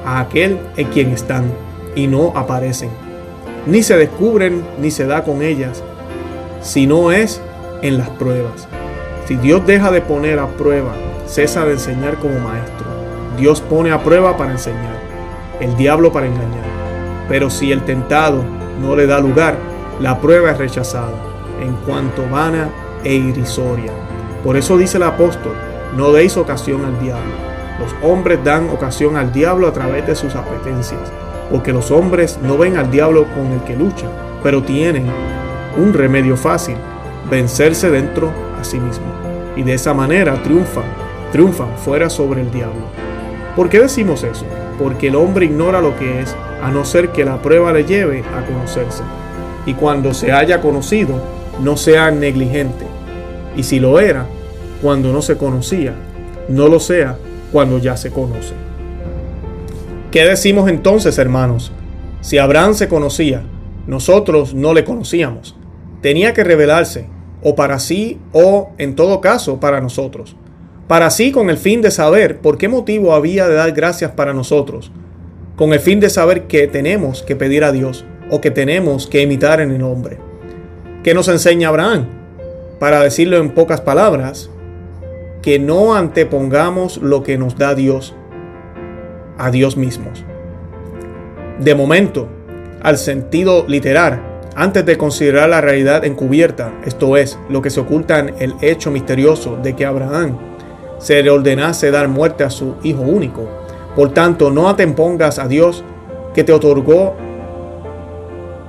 a 0.05 0.19
aquel 0.19 0.59
en 0.77 0.89
quien 0.89 1.09
están 1.09 1.51
y 1.95 2.05
no 2.05 2.33
aparecen. 2.35 2.91
Ni 3.65 3.81
se 3.81 3.97
descubren 3.97 4.63
ni 4.79 4.91
se 4.91 5.07
da 5.07 5.23
con 5.23 5.41
ellas, 5.41 5.81
sino 6.61 7.11
es 7.11 7.41
en 7.81 7.97
las 7.97 8.09
pruebas. 8.09 8.67
Si 9.27 9.37
Dios 9.37 9.65
deja 9.65 9.89
de 9.89 10.01
poner 10.01 10.37
a 10.37 10.49
prueba, 10.49 10.93
cesa 11.25 11.65
de 11.65 11.71
enseñar 11.73 12.17
como 12.17 12.37
maestro. 12.41 12.85
Dios 13.39 13.59
pone 13.59 13.91
a 13.91 14.03
prueba 14.03 14.37
para 14.37 14.51
enseñar, 14.51 14.99
el 15.59 15.75
diablo 15.77 16.13
para 16.13 16.27
engañar. 16.27 16.74
Pero 17.27 17.49
si 17.49 17.71
el 17.71 17.83
tentado 17.83 18.43
no 18.81 18.95
le 18.95 19.07
da 19.07 19.19
lugar, 19.19 19.57
la 19.99 20.19
prueba 20.19 20.51
es 20.51 20.57
rechazada, 20.57 21.13
en 21.61 21.73
cuanto 21.85 22.27
vana 22.29 22.69
e 23.03 23.15
irrisoria. 23.15 23.91
Por 24.43 24.57
eso 24.57 24.77
dice 24.77 24.97
el 24.97 25.03
apóstol, 25.03 25.53
no 25.95 26.11
deis 26.11 26.37
ocasión 26.37 26.83
al 26.85 26.99
diablo. 26.99 27.33
Los 27.79 27.95
hombres 28.03 28.39
dan 28.43 28.69
ocasión 28.69 29.17
al 29.17 29.31
diablo 29.31 29.67
a 29.67 29.73
través 29.73 30.05
de 30.05 30.15
sus 30.15 30.35
apetencias, 30.35 31.01
porque 31.49 31.73
los 31.73 31.91
hombres 31.91 32.39
no 32.41 32.57
ven 32.57 32.77
al 32.77 32.91
diablo 32.91 33.25
con 33.33 33.51
el 33.51 33.61
que 33.61 33.75
lucha, 33.75 34.07
pero 34.43 34.63
tienen 34.63 35.05
un 35.77 35.93
remedio 35.93 36.37
fácil, 36.37 36.75
vencerse 37.29 37.89
dentro 37.89 38.31
a 38.59 38.63
sí 38.63 38.79
mismo. 38.79 39.05
Y 39.55 39.63
de 39.63 39.73
esa 39.73 39.93
manera 39.93 40.41
triunfan, 40.43 40.83
triunfan 41.31 41.69
fuera 41.77 42.09
sobre 42.09 42.41
el 42.41 42.51
diablo. 42.51 42.85
¿Por 43.55 43.69
qué 43.69 43.79
decimos 43.79 44.23
eso? 44.23 44.45
Porque 44.77 45.07
el 45.07 45.15
hombre 45.15 45.45
ignora 45.45 45.81
lo 45.81 45.97
que 45.97 46.21
es, 46.21 46.35
a 46.61 46.71
no 46.71 46.85
ser 46.85 47.09
que 47.09 47.25
la 47.25 47.41
prueba 47.41 47.71
le 47.71 47.85
lleve 47.85 48.23
a 48.35 48.45
conocerse. 48.45 49.03
Y 49.65 49.73
cuando 49.73 50.13
se 50.13 50.31
haya 50.31 50.61
conocido, 50.61 51.21
no 51.61 51.77
sea 51.77 52.11
negligente. 52.11 52.85
Y 53.55 53.63
si 53.63 53.79
lo 53.79 53.99
era, 53.99 54.25
cuando 54.81 55.11
no 55.13 55.21
se 55.21 55.37
conocía, 55.37 55.93
no 56.49 56.67
lo 56.67 56.79
sea 56.79 57.17
cuando 57.51 57.77
ya 57.77 57.95
se 57.97 58.11
conoce. 58.11 58.53
¿Qué 60.11 60.25
decimos 60.25 60.69
entonces, 60.69 61.17
hermanos? 61.17 61.71
Si 62.21 62.37
Abraham 62.37 62.73
se 62.73 62.87
conocía, 62.87 63.43
nosotros 63.87 64.53
no 64.53 64.73
le 64.73 64.83
conocíamos. 64.83 65.55
Tenía 66.01 66.33
que 66.33 66.43
revelarse, 66.43 67.07
o 67.43 67.55
para 67.55 67.79
sí, 67.79 68.19
o 68.31 68.71
en 68.77 68.95
todo 68.95 69.21
caso 69.21 69.59
para 69.59 69.81
nosotros. 69.81 70.35
Para 70.87 71.09
sí 71.09 71.31
con 71.31 71.49
el 71.49 71.57
fin 71.57 71.81
de 71.81 71.89
saber 71.89 72.37
por 72.37 72.57
qué 72.57 72.67
motivo 72.67 73.13
había 73.13 73.47
de 73.47 73.55
dar 73.55 73.71
gracias 73.71 74.11
para 74.11 74.33
nosotros, 74.33 74.91
con 75.55 75.73
el 75.73 75.79
fin 75.79 75.99
de 75.99 76.11
saber 76.11 76.43
que 76.43 76.67
tenemos 76.67 77.23
que 77.23 77.35
pedir 77.35 77.63
a 77.63 77.71
Dios, 77.71 78.05
o 78.29 78.41
que 78.41 78.51
tenemos 78.51 79.07
que 79.07 79.21
imitar 79.21 79.61
en 79.61 79.71
el 79.71 79.81
hombre. 79.81 80.17
¿Qué 81.03 81.13
nos 81.13 81.27
enseña 81.27 81.69
Abraham? 81.69 82.05
Para 82.79 83.01
decirlo 83.01 83.37
en 83.37 83.51
pocas 83.51 83.81
palabras, 83.81 84.49
que 85.41 85.59
no 85.59 85.95
antepongamos 85.95 86.97
lo 86.97 87.23
que 87.23 87.37
nos 87.37 87.57
da 87.57 87.75
Dios 87.75 88.15
a 89.37 89.51
Dios 89.51 89.77
mismos. 89.77 90.23
De 91.59 91.73
momento, 91.73 92.27
al 92.81 92.97
sentido 92.97 93.65
literal, 93.67 94.21
antes 94.55 94.85
de 94.85 94.97
considerar 94.97 95.49
la 95.49 95.61
realidad 95.61 96.05
encubierta, 96.05 96.73
esto 96.85 97.17
es, 97.17 97.37
lo 97.49 97.61
que 97.61 97.69
se 97.69 97.79
oculta 97.79 98.19
en 98.19 98.33
el 98.39 98.53
hecho 98.61 98.91
misterioso 98.91 99.57
de 99.61 99.75
que 99.75 99.85
Abraham 99.85 100.37
se 101.05 101.21
le 101.21 101.29
ordenase 101.29 101.91
dar 101.91 102.07
muerte 102.07 102.43
a 102.43 102.49
su 102.49 102.77
hijo 102.81 103.03
único. 103.03 103.47
Por 103.95 104.09
tanto, 104.11 104.49
no 104.49 104.67
atempongas 104.67 105.37
a 105.37 105.47
Dios 105.47 105.83
que 106.33 106.43
te 106.43 106.51
otorgó 106.51 107.13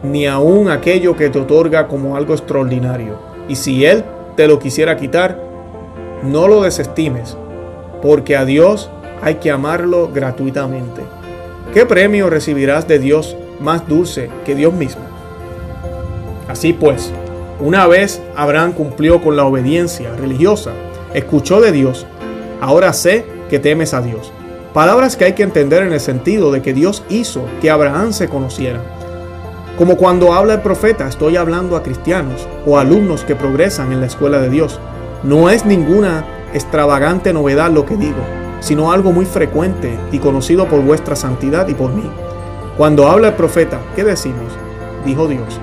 ni 0.02 0.26
aun 0.26 0.68
aquello 0.68 1.16
que 1.16 1.30
te 1.30 1.38
otorga 1.38 1.88
como 1.88 2.14
algo 2.14 2.34
extraordinario. 2.34 3.18
Y 3.48 3.56
si 3.56 3.86
Él 3.86 4.04
te 4.36 4.46
lo 4.46 4.58
quisiera 4.58 4.98
quitar, 4.98 5.40
no 6.22 6.46
lo 6.46 6.60
desestimes, 6.60 7.38
porque 8.02 8.36
a 8.36 8.44
Dios 8.44 8.90
hay 9.22 9.36
que 9.36 9.50
amarlo 9.50 10.10
gratuitamente. 10.12 11.00
¿Qué 11.72 11.86
premio 11.86 12.28
recibirás 12.28 12.86
de 12.86 12.98
Dios 12.98 13.34
más 13.60 13.88
dulce 13.88 14.28
que 14.44 14.54
Dios 14.54 14.74
mismo. 14.74 15.00
Así 16.48 16.74
pues, 16.74 17.12
una 17.60 17.86
vez 17.86 18.20
Abraham 18.36 18.72
cumplió 18.72 19.22
con 19.22 19.36
la 19.36 19.46
obediencia 19.46 20.14
religiosa, 20.14 20.72
escuchó 21.14 21.62
de 21.62 21.72
Dios, 21.72 22.06
ahora 22.66 22.92
sé 22.92 23.24
que 23.48 23.60
temes 23.60 23.94
a 23.94 24.02
Dios. 24.02 24.32
Palabras 24.74 25.16
que 25.16 25.24
hay 25.24 25.34
que 25.34 25.44
entender 25.44 25.84
en 25.84 25.92
el 25.92 26.00
sentido 26.00 26.50
de 26.50 26.62
que 26.62 26.74
Dios 26.74 27.04
hizo 27.08 27.44
que 27.60 27.70
Abraham 27.70 28.12
se 28.12 28.28
conociera. 28.28 28.80
Como 29.78 29.96
cuando 29.96 30.32
habla 30.32 30.54
el 30.54 30.62
profeta, 30.62 31.06
estoy 31.06 31.36
hablando 31.36 31.76
a 31.76 31.84
cristianos 31.84 32.48
o 32.66 32.76
alumnos 32.76 33.22
que 33.22 33.36
progresan 33.36 33.92
en 33.92 34.00
la 34.00 34.06
escuela 34.06 34.40
de 34.40 34.50
Dios. 34.50 34.80
No 35.22 35.48
es 35.48 35.64
ninguna 35.64 36.24
extravagante 36.52 37.32
novedad 37.32 37.70
lo 37.70 37.86
que 37.86 37.96
digo, 37.96 38.18
sino 38.58 38.90
algo 38.90 39.12
muy 39.12 39.26
frecuente 39.26 39.96
y 40.10 40.18
conocido 40.18 40.66
por 40.66 40.82
vuestra 40.82 41.14
santidad 41.14 41.68
y 41.68 41.74
por 41.74 41.92
mí. 41.92 42.10
Cuando 42.76 43.06
habla 43.06 43.28
el 43.28 43.34
profeta, 43.34 43.78
¿qué 43.94 44.02
decimos? 44.02 44.52
Dijo 45.04 45.28
Dios. 45.28 45.60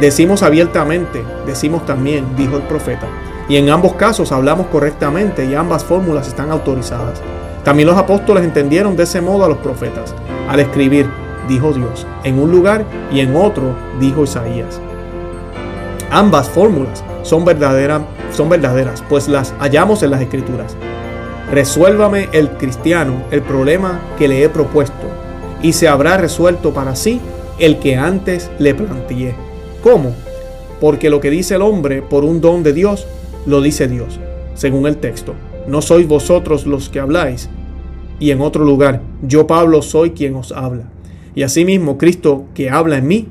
Decimos 0.00 0.42
abiertamente, 0.42 1.22
decimos 1.46 1.86
también, 1.86 2.26
dijo 2.36 2.56
el 2.56 2.62
profeta. 2.64 3.06
Y 3.50 3.56
en 3.56 3.68
ambos 3.68 3.94
casos 3.94 4.30
hablamos 4.30 4.68
correctamente 4.68 5.44
y 5.44 5.56
ambas 5.56 5.82
fórmulas 5.82 6.28
están 6.28 6.52
autorizadas. 6.52 7.20
También 7.64 7.88
los 7.88 7.98
apóstoles 7.98 8.44
entendieron 8.44 8.94
de 8.94 9.02
ese 9.02 9.20
modo 9.20 9.44
a 9.44 9.48
los 9.48 9.58
profetas. 9.58 10.14
Al 10.48 10.60
escribir, 10.60 11.10
dijo 11.48 11.72
Dios, 11.72 12.06
en 12.22 12.38
un 12.38 12.52
lugar 12.52 12.84
y 13.10 13.18
en 13.18 13.34
otro, 13.34 13.74
dijo 13.98 14.22
Isaías. 14.22 14.80
Ambas 16.12 16.48
fórmulas 16.48 17.02
son, 17.24 17.44
verdaderas, 17.44 18.02
son 18.32 18.48
verdaderas, 18.48 19.02
pues 19.08 19.26
las 19.26 19.52
hallamos 19.58 20.04
en 20.04 20.12
las 20.12 20.22
escrituras. 20.22 20.76
Resuélvame 21.50 22.28
el 22.30 22.50
cristiano 22.50 23.24
el 23.32 23.42
problema 23.42 24.00
que 24.16 24.28
le 24.28 24.44
he 24.44 24.48
propuesto 24.48 25.08
y 25.60 25.72
se 25.72 25.88
habrá 25.88 26.18
resuelto 26.18 26.72
para 26.72 26.94
sí 26.94 27.20
el 27.58 27.80
que 27.80 27.96
antes 27.96 28.48
le 28.60 28.76
planteé. 28.76 29.34
¿Cómo? 29.82 30.14
Porque 30.80 31.10
lo 31.10 31.20
que 31.20 31.30
dice 31.30 31.56
el 31.56 31.62
hombre 31.62 32.00
por 32.00 32.24
un 32.24 32.40
don 32.40 32.62
de 32.62 32.72
Dios, 32.72 33.08
lo 33.46 33.60
dice 33.60 33.88
Dios, 33.88 34.20
según 34.54 34.86
el 34.86 34.96
texto. 34.96 35.34
no 35.66 35.82
sois 35.82 36.08
vosotros 36.08 36.66
los 36.66 36.88
que 36.88 37.00
habláis. 37.00 37.48
Y 38.18 38.32
en 38.32 38.40
otro 38.40 38.64
lugar, 38.64 39.00
yo 39.22 39.46
Pablo 39.46 39.82
soy 39.82 40.10
quien 40.10 40.34
os 40.34 40.52
habla. 40.52 40.84
Y 41.34 41.42
asimismo 41.42 41.96
Cristo 41.96 42.46
que 42.54 42.70
habla 42.70 42.98
en 42.98 43.06
mí. 43.06 43.28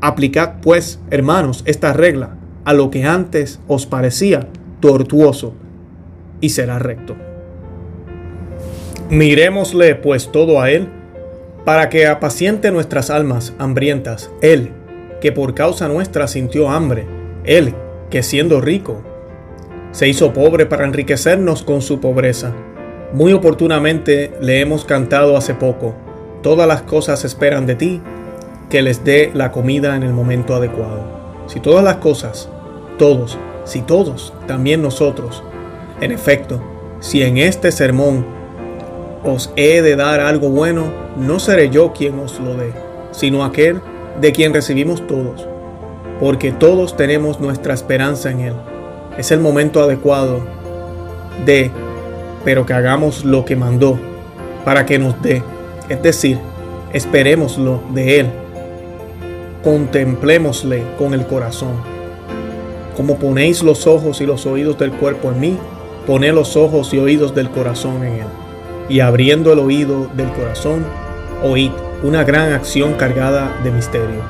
Aplicad 0.00 0.60
pues, 0.60 1.00
hermanos, 1.10 1.62
esta 1.66 1.92
regla 1.92 2.36
a 2.64 2.72
lo 2.72 2.90
que 2.90 3.04
antes 3.04 3.60
os 3.66 3.86
parecía 3.86 4.48
tortuoso 4.80 5.54
y 6.40 6.50
será 6.50 6.78
recto. 6.78 7.16
Mirémosle 9.10 9.94
pues 9.94 10.30
todo 10.30 10.60
a 10.60 10.70
Él, 10.70 10.86
para 11.64 11.88
que 11.88 12.06
apaciente 12.06 12.70
nuestras 12.70 13.10
almas 13.10 13.54
hambrientas, 13.58 14.30
Él, 14.42 14.70
que 15.20 15.32
por 15.32 15.54
causa 15.54 15.88
nuestra 15.88 16.28
sintió 16.28 16.68
hambre, 16.68 17.06
Él, 17.44 17.74
que 18.10 18.22
siendo 18.22 18.60
rico, 18.60 19.02
se 19.92 20.08
hizo 20.08 20.32
pobre 20.32 20.66
para 20.66 20.84
enriquecernos 20.84 21.62
con 21.62 21.82
su 21.82 22.00
pobreza. 22.00 22.52
Muy 23.12 23.32
oportunamente 23.32 24.32
le 24.40 24.60
hemos 24.60 24.84
cantado 24.84 25.36
hace 25.36 25.54
poco, 25.54 25.94
todas 26.42 26.68
las 26.68 26.82
cosas 26.82 27.24
esperan 27.24 27.66
de 27.66 27.74
ti, 27.74 28.02
que 28.68 28.82
les 28.82 29.04
dé 29.04 29.30
la 29.34 29.50
comida 29.50 29.96
en 29.96 30.02
el 30.02 30.12
momento 30.12 30.54
adecuado. 30.54 31.18
Si 31.46 31.60
todas 31.60 31.82
las 31.82 31.96
cosas, 31.96 32.50
todos, 32.98 33.38
si 33.64 33.80
todos, 33.80 34.34
también 34.46 34.82
nosotros, 34.82 35.42
en 36.00 36.12
efecto, 36.12 36.62
si 37.00 37.22
en 37.22 37.38
este 37.38 37.72
sermón 37.72 38.26
os 39.24 39.52
he 39.56 39.82
de 39.82 39.96
dar 39.96 40.20
algo 40.20 40.50
bueno, 40.50 40.92
no 41.16 41.38
seré 41.38 41.70
yo 41.70 41.92
quien 41.92 42.18
os 42.18 42.38
lo 42.40 42.54
dé, 42.54 42.72
sino 43.10 43.44
aquel 43.44 43.80
de 44.20 44.32
quien 44.32 44.52
recibimos 44.52 45.06
todos, 45.06 45.46
porque 46.20 46.52
todos 46.52 46.96
tenemos 46.96 47.40
nuestra 47.40 47.74
esperanza 47.74 48.30
en 48.30 48.40
Él. 48.40 48.54
Es 49.18 49.32
el 49.32 49.40
momento 49.40 49.82
adecuado 49.82 50.40
de, 51.44 51.72
pero 52.44 52.64
que 52.64 52.72
hagamos 52.72 53.24
lo 53.24 53.44
que 53.44 53.56
mandó, 53.56 53.98
para 54.64 54.86
que 54.86 54.98
nos 54.98 55.20
dé, 55.20 55.42
es 55.88 56.00
decir, 56.02 56.38
esperémoslo 56.92 57.82
de 57.92 58.20
Él, 58.20 58.30
contemplémosle 59.64 60.84
con 60.96 61.14
el 61.14 61.26
corazón. 61.26 61.72
Como 62.96 63.18
ponéis 63.18 63.62
los 63.62 63.88
ojos 63.88 64.20
y 64.20 64.26
los 64.26 64.46
oídos 64.46 64.78
del 64.78 64.92
cuerpo 64.92 65.32
en 65.32 65.40
mí, 65.40 65.58
poned 66.06 66.32
los 66.32 66.56
ojos 66.56 66.94
y 66.94 66.98
oídos 66.98 67.34
del 67.34 67.50
corazón 67.50 68.04
en 68.04 68.12
Él. 68.20 68.26
Y 68.88 69.00
abriendo 69.00 69.52
el 69.52 69.58
oído 69.58 70.08
del 70.14 70.30
corazón, 70.32 70.84
oíd 71.42 71.72
una 72.04 72.22
gran 72.22 72.52
acción 72.52 72.94
cargada 72.94 73.60
de 73.64 73.72
misterio. 73.72 74.22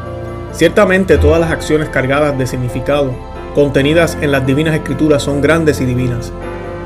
Ciertamente 0.53 1.19
todas 1.19 1.41
las 1.41 1.51
acciones 1.51 1.91
cargadas 1.91 2.37
de 2.39 2.47
significado 2.47 3.13
contenidas 3.59 4.17
en 4.21 4.31
las 4.31 4.47
divinas 4.47 4.77
escrituras 4.77 5.25
son 5.25 5.41
grandes 5.41 5.81
y 5.81 5.85
divinas, 5.85 6.33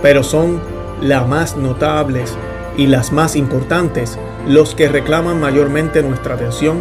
pero 0.01 0.23
son 0.23 0.59
las 1.03 1.29
más 1.29 1.55
notables 1.55 2.35
y 2.79 2.87
las 2.87 3.13
más 3.13 3.37
importantes 3.37 4.19
los 4.49 4.75
que 4.75 4.89
reclaman 4.89 5.39
mayormente 5.39 6.03
nuestra 6.03 6.35
atención 6.35 6.79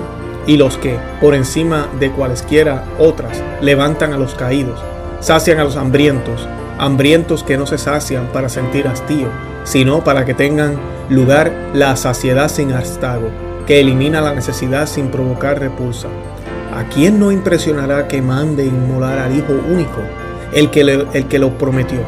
y 0.48 0.56
los 0.56 0.78
que, 0.78 0.98
por 1.20 1.36
encima 1.36 1.90
de 2.00 2.10
cualesquiera 2.10 2.86
otras, 3.00 3.44
levantan 3.60 4.14
a 4.14 4.18
los 4.18 4.34
caídos, 4.34 4.80
sacian 5.20 5.60
a 5.60 5.66
los 5.66 5.76
hambrientos, 5.76 6.48
hambrientos 6.78 7.44
que 7.44 7.58
no 7.58 7.68
se 7.68 7.78
sacian 7.78 8.28
para 8.28 8.48
sentir 8.48 8.88
hastío, 8.88 9.28
sino 9.66 10.06
para 10.06 10.24
que 10.24 10.34
tengan 10.34 10.80
lugar 11.10 11.52
la 11.74 11.98
saciedad 11.98 12.48
sin 12.48 12.72
hastago, 12.72 13.30
que 13.68 13.82
elimina 13.82 14.22
la 14.22 14.34
necesidad 14.34 14.86
sin 14.86 15.10
provocar 15.10 15.60
repulsa. 15.60 16.08
¿A 16.82 16.86
quién 16.86 17.20
no 17.20 17.32
impresionará 17.32 18.08
que 18.08 18.24
mande 18.24 18.66
inmolar 18.66 19.20
al 19.20 19.38
Hijo 19.38 19.54
único, 19.54 20.02
el 20.52 20.72
que, 20.72 20.82
el 20.82 21.28
que 21.28 21.38
lo 21.38 21.56
prometió? 21.60 22.00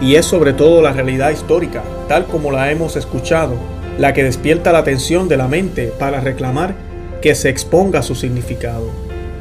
Y 0.00 0.14
es 0.14 0.24
sobre 0.24 0.54
todo 0.54 0.80
la 0.80 0.94
realidad 0.94 1.28
histórica, 1.28 1.82
tal 2.08 2.24
como 2.24 2.50
la 2.50 2.72
hemos 2.72 2.96
escuchado, 2.96 3.52
la 3.98 4.14
que 4.14 4.24
despierta 4.24 4.72
la 4.72 4.78
atención 4.78 5.28
de 5.28 5.36
la 5.36 5.46
mente 5.46 5.92
para 5.98 6.22
reclamar 6.22 6.74
que 7.20 7.34
se 7.34 7.50
exponga 7.50 8.00
su 8.00 8.14
significado. 8.14 8.88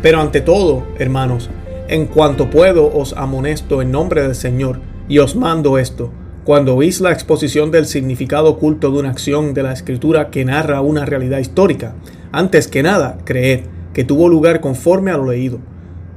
Pero 0.01 0.19
ante 0.19 0.41
todo, 0.41 0.85
hermanos, 0.99 1.49
en 1.87 2.05
cuanto 2.05 2.49
puedo 2.49 2.93
os 2.93 3.13
amonesto 3.13 3.81
en 3.81 3.91
nombre 3.91 4.21
del 4.21 4.35
Señor 4.35 4.81
y 5.07 5.19
os 5.19 5.37
mando 5.37 5.77
esto, 5.77 6.11
cuando 6.43 6.75
oís 6.75 6.99
la 6.99 7.13
exposición 7.13 7.71
del 7.71 7.85
significado 7.85 8.49
oculto 8.49 8.91
de 8.91 8.99
una 8.99 9.11
acción 9.11 9.53
de 9.53 9.63
la 9.63 9.71
escritura 9.71 10.29
que 10.29 10.43
narra 10.43 10.81
una 10.81 11.05
realidad 11.05 11.39
histórica, 11.39 11.95
antes 12.33 12.67
que 12.67 12.83
nada, 12.83 13.17
creed 13.23 13.61
que 13.97 14.03
tuvo 14.03 14.29
lugar 14.29 14.61
conforme 14.61 15.09
a 15.09 15.17
lo 15.17 15.25
leído. 15.25 15.57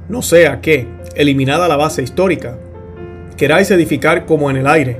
No 0.07 0.21
sea 0.21 0.61
que, 0.61 0.87
eliminada 1.15 1.67
la 1.67 1.77
base 1.77 2.03
histórica, 2.03 2.59
queráis 3.37 3.71
edificar 3.71 4.27
como 4.27 4.51
en 4.51 4.57
el 4.57 4.67
aire. 4.67 4.99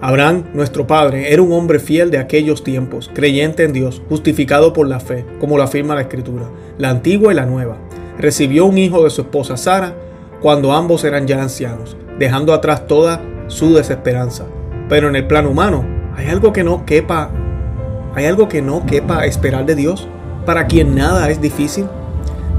Abraham, 0.00 0.44
nuestro 0.54 0.86
padre, 0.86 1.32
era 1.32 1.42
un 1.42 1.50
hombre 1.50 1.80
fiel 1.80 2.12
de 2.12 2.18
aquellos 2.18 2.62
tiempos, 2.62 3.10
creyente 3.12 3.64
en 3.64 3.72
Dios, 3.72 4.00
justificado 4.08 4.72
por 4.72 4.86
la 4.86 5.00
fe, 5.00 5.24
como 5.40 5.56
lo 5.56 5.64
afirma 5.64 5.96
la 5.96 6.02
escritura, 6.02 6.44
la 6.78 6.90
antigua 6.90 7.32
y 7.32 7.34
la 7.34 7.44
nueva. 7.44 7.78
Recibió 8.20 8.66
un 8.66 8.78
hijo 8.78 9.02
de 9.02 9.10
su 9.10 9.22
esposa 9.22 9.56
Sara 9.56 9.96
cuando 10.40 10.72
ambos 10.72 11.02
eran 11.02 11.26
ya 11.26 11.42
ancianos, 11.42 11.96
dejando 12.20 12.54
atrás 12.54 12.86
toda 12.86 13.20
su 13.48 13.74
desesperanza. 13.74 14.46
Pero 14.88 15.08
en 15.08 15.16
el 15.16 15.26
plano 15.26 15.50
humano, 15.50 15.84
¿hay 16.14 16.28
algo 16.28 16.52
que 16.52 16.62
no 16.62 16.86
quepa? 16.86 17.32
¿Hay 18.14 18.26
algo 18.26 18.48
que 18.48 18.62
no 18.62 18.86
quepa 18.86 19.26
esperar 19.26 19.66
de 19.66 19.74
Dios? 19.74 20.06
Para 20.46 20.68
quien 20.68 20.94
nada 20.94 21.28
es 21.28 21.40
difícil. 21.40 21.86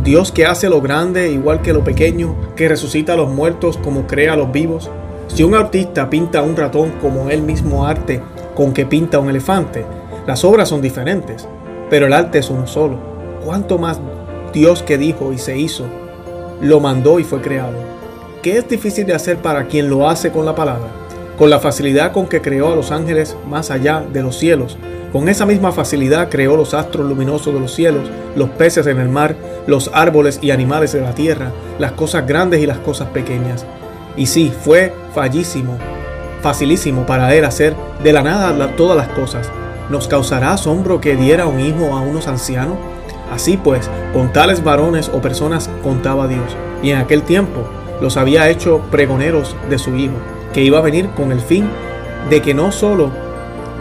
Dios 0.04 0.34
que 0.34 0.46
hace 0.46 0.68
lo 0.68 0.82
grande 0.82 1.32
igual 1.32 1.62
que 1.62 1.72
lo 1.72 1.86
pequeño, 1.86 2.36
que 2.58 2.68
resucita 2.68 3.14
a 3.14 3.16
los 3.16 3.30
muertos 3.30 3.78
como 3.78 4.06
crea 4.06 4.34
a 4.34 4.36
los 4.36 4.52
vivos. 4.52 4.92
Si 5.28 5.44
un 5.44 5.56
artista 5.56 6.10
pinta 6.10 6.42
un 6.42 6.58
ratón 6.58 6.92
como 7.02 7.30
el 7.30 7.42
mismo 7.42 7.88
arte 7.88 8.22
con 8.54 8.74
que 8.74 8.86
pinta 8.86 9.20
un 9.20 9.30
elefante, 9.30 9.86
las 10.28 10.44
obras 10.44 10.68
son 10.68 10.82
diferentes, 10.82 11.48
pero 11.90 12.08
el 12.08 12.12
arte 12.12 12.40
es 12.40 12.50
uno 12.50 12.68
solo. 12.68 12.98
¿Cuánto 13.46 13.78
más 13.78 14.02
Dios 14.52 14.84
que 14.84 14.98
dijo 14.98 15.32
y 15.32 15.38
se 15.38 15.58
hizo, 15.58 15.86
lo 16.60 16.82
mandó 16.82 17.18
y 17.20 17.24
fue 17.24 17.42
creado? 17.42 17.78
¿Qué 18.42 18.58
es 18.58 18.68
difícil 18.68 19.06
de 19.06 19.14
hacer 19.14 19.38
para 19.38 19.68
quien 19.68 19.90
lo 19.90 20.10
hace 20.10 20.32
con 20.32 20.46
la 20.46 20.54
palabra? 20.54 21.03
Con 21.38 21.50
la 21.50 21.60
facilidad 21.60 22.12
con 22.12 22.28
que 22.28 22.42
creó 22.42 22.72
a 22.72 22.76
los 22.76 22.92
ángeles 22.92 23.36
más 23.48 23.72
allá 23.72 24.04
de 24.12 24.22
los 24.22 24.38
cielos. 24.38 24.78
Con 25.12 25.30
esa 25.30 25.46
misma 25.46 25.72
facilidad 25.72 26.30
creó 26.30 26.58
los 26.58 26.74
astros 26.74 27.08
luminosos 27.08 27.54
de 27.54 27.60
los 27.60 27.74
cielos, 27.74 28.10
los 28.36 28.50
peces 28.50 28.88
en 28.88 29.00
el 29.00 29.10
mar, 29.10 29.36
los 29.68 29.92
árboles 29.94 30.40
y 30.42 30.52
animales 30.52 30.94
de 30.94 31.02
la 31.02 31.14
tierra, 31.14 31.52
las 31.80 31.92
cosas 31.92 32.26
grandes 32.28 32.62
y 32.62 32.66
las 32.66 32.80
cosas 32.80 33.10
pequeñas. 33.10 33.66
Y 34.16 34.28
sí, 34.28 34.52
fue 34.64 34.94
fallísimo, 35.14 35.78
facilísimo 36.42 37.06
para 37.06 37.34
él 37.36 37.46
hacer 37.46 37.76
de 38.04 38.14
la 38.14 38.24
nada 38.24 38.76
todas 38.76 38.98
las 38.98 39.08
cosas. 39.10 39.50
¿Nos 39.90 40.08
causará 40.08 40.54
asombro 40.54 41.02
que 41.02 41.16
diera 41.16 41.46
un 41.46 41.60
hijo 41.60 41.96
a 41.96 42.02
unos 42.02 42.28
ancianos? 42.28 42.78
Así 43.32 43.58
pues, 43.58 43.90
con 44.14 44.32
tales 44.34 44.64
varones 44.64 45.10
o 45.14 45.22
personas 45.22 45.70
contaba 45.82 46.28
Dios, 46.28 46.56
y 46.82 46.92
en 46.92 46.98
aquel 46.98 47.24
tiempo 47.24 47.64
los 48.02 48.18
había 48.18 48.50
hecho 48.50 48.82
pregoneros 48.92 49.56
de 49.70 49.80
su 49.80 49.96
Hijo 49.96 50.14
que 50.54 50.64
iba 50.64 50.78
a 50.78 50.82
venir 50.82 51.10
con 51.10 51.32
el 51.32 51.40
fin 51.40 51.68
de 52.30 52.42
que 52.42 52.54
no 52.54 52.72
solo 52.72 53.12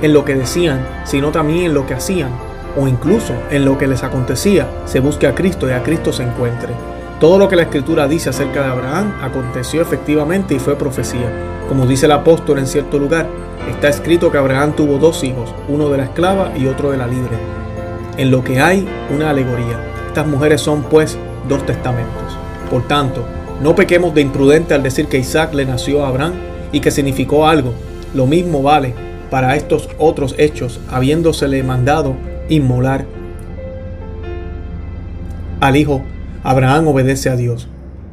en 0.00 0.12
lo 0.12 0.24
que 0.24 0.34
decían, 0.34 0.86
sino 1.04 1.30
también 1.30 1.66
en 1.66 1.74
lo 1.74 1.86
que 1.86 1.94
hacían, 1.94 2.30
o 2.76 2.88
incluso 2.88 3.34
en 3.50 3.64
lo 3.64 3.78
que 3.78 3.86
les 3.86 4.02
acontecía, 4.02 4.66
se 4.84 5.00
busque 5.00 5.26
a 5.26 5.34
Cristo 5.34 5.68
y 5.68 5.72
a 5.72 5.82
Cristo 5.82 6.12
se 6.12 6.24
encuentre. 6.24 6.72
Todo 7.20 7.38
lo 7.38 7.48
que 7.48 7.56
la 7.56 7.62
Escritura 7.62 8.08
dice 8.08 8.30
acerca 8.30 8.62
de 8.62 8.70
Abraham 8.70 9.14
aconteció 9.22 9.80
efectivamente 9.80 10.54
y 10.54 10.58
fue 10.58 10.76
profecía. 10.76 11.30
Como 11.68 11.86
dice 11.86 12.06
el 12.06 12.12
apóstol 12.12 12.58
en 12.58 12.66
cierto 12.66 12.98
lugar, 12.98 13.28
está 13.70 13.88
escrito 13.88 14.32
que 14.32 14.38
Abraham 14.38 14.72
tuvo 14.72 14.98
dos 14.98 15.22
hijos, 15.22 15.54
uno 15.68 15.88
de 15.88 15.98
la 15.98 16.04
esclava 16.04 16.52
y 16.56 16.66
otro 16.66 16.90
de 16.90 16.96
la 16.96 17.06
libre. 17.06 17.36
En 18.16 18.30
lo 18.30 18.42
que 18.42 18.60
hay 18.60 18.88
una 19.14 19.30
alegoría. 19.30 19.78
Estas 20.08 20.26
mujeres 20.26 20.60
son 20.60 20.82
pues 20.82 21.16
dos 21.48 21.64
testamentos. 21.64 22.36
Por 22.68 22.82
tanto, 22.88 23.24
no 23.62 23.76
pequemos 23.76 24.12
de 24.14 24.22
imprudente 24.22 24.74
al 24.74 24.82
decir 24.82 25.06
que 25.06 25.18
Isaac 25.18 25.54
le 25.54 25.64
nació 25.64 26.04
a 26.04 26.08
Abraham 26.08 26.51
y 26.72 26.80
que 26.80 26.90
significó 26.90 27.46
algo. 27.46 27.72
Lo 28.14 28.26
mismo 28.26 28.62
vale 28.62 28.94
para 29.30 29.56
estos 29.56 29.88
otros 29.98 30.34
hechos, 30.38 30.80
habiéndosele 30.90 31.62
mandado 31.62 32.16
inmolar 32.48 33.06
al 35.60 35.76
hijo. 35.76 36.02
Abraham 36.42 36.88
obedece 36.88 37.30
a 37.30 37.36
Dios. 37.36 37.68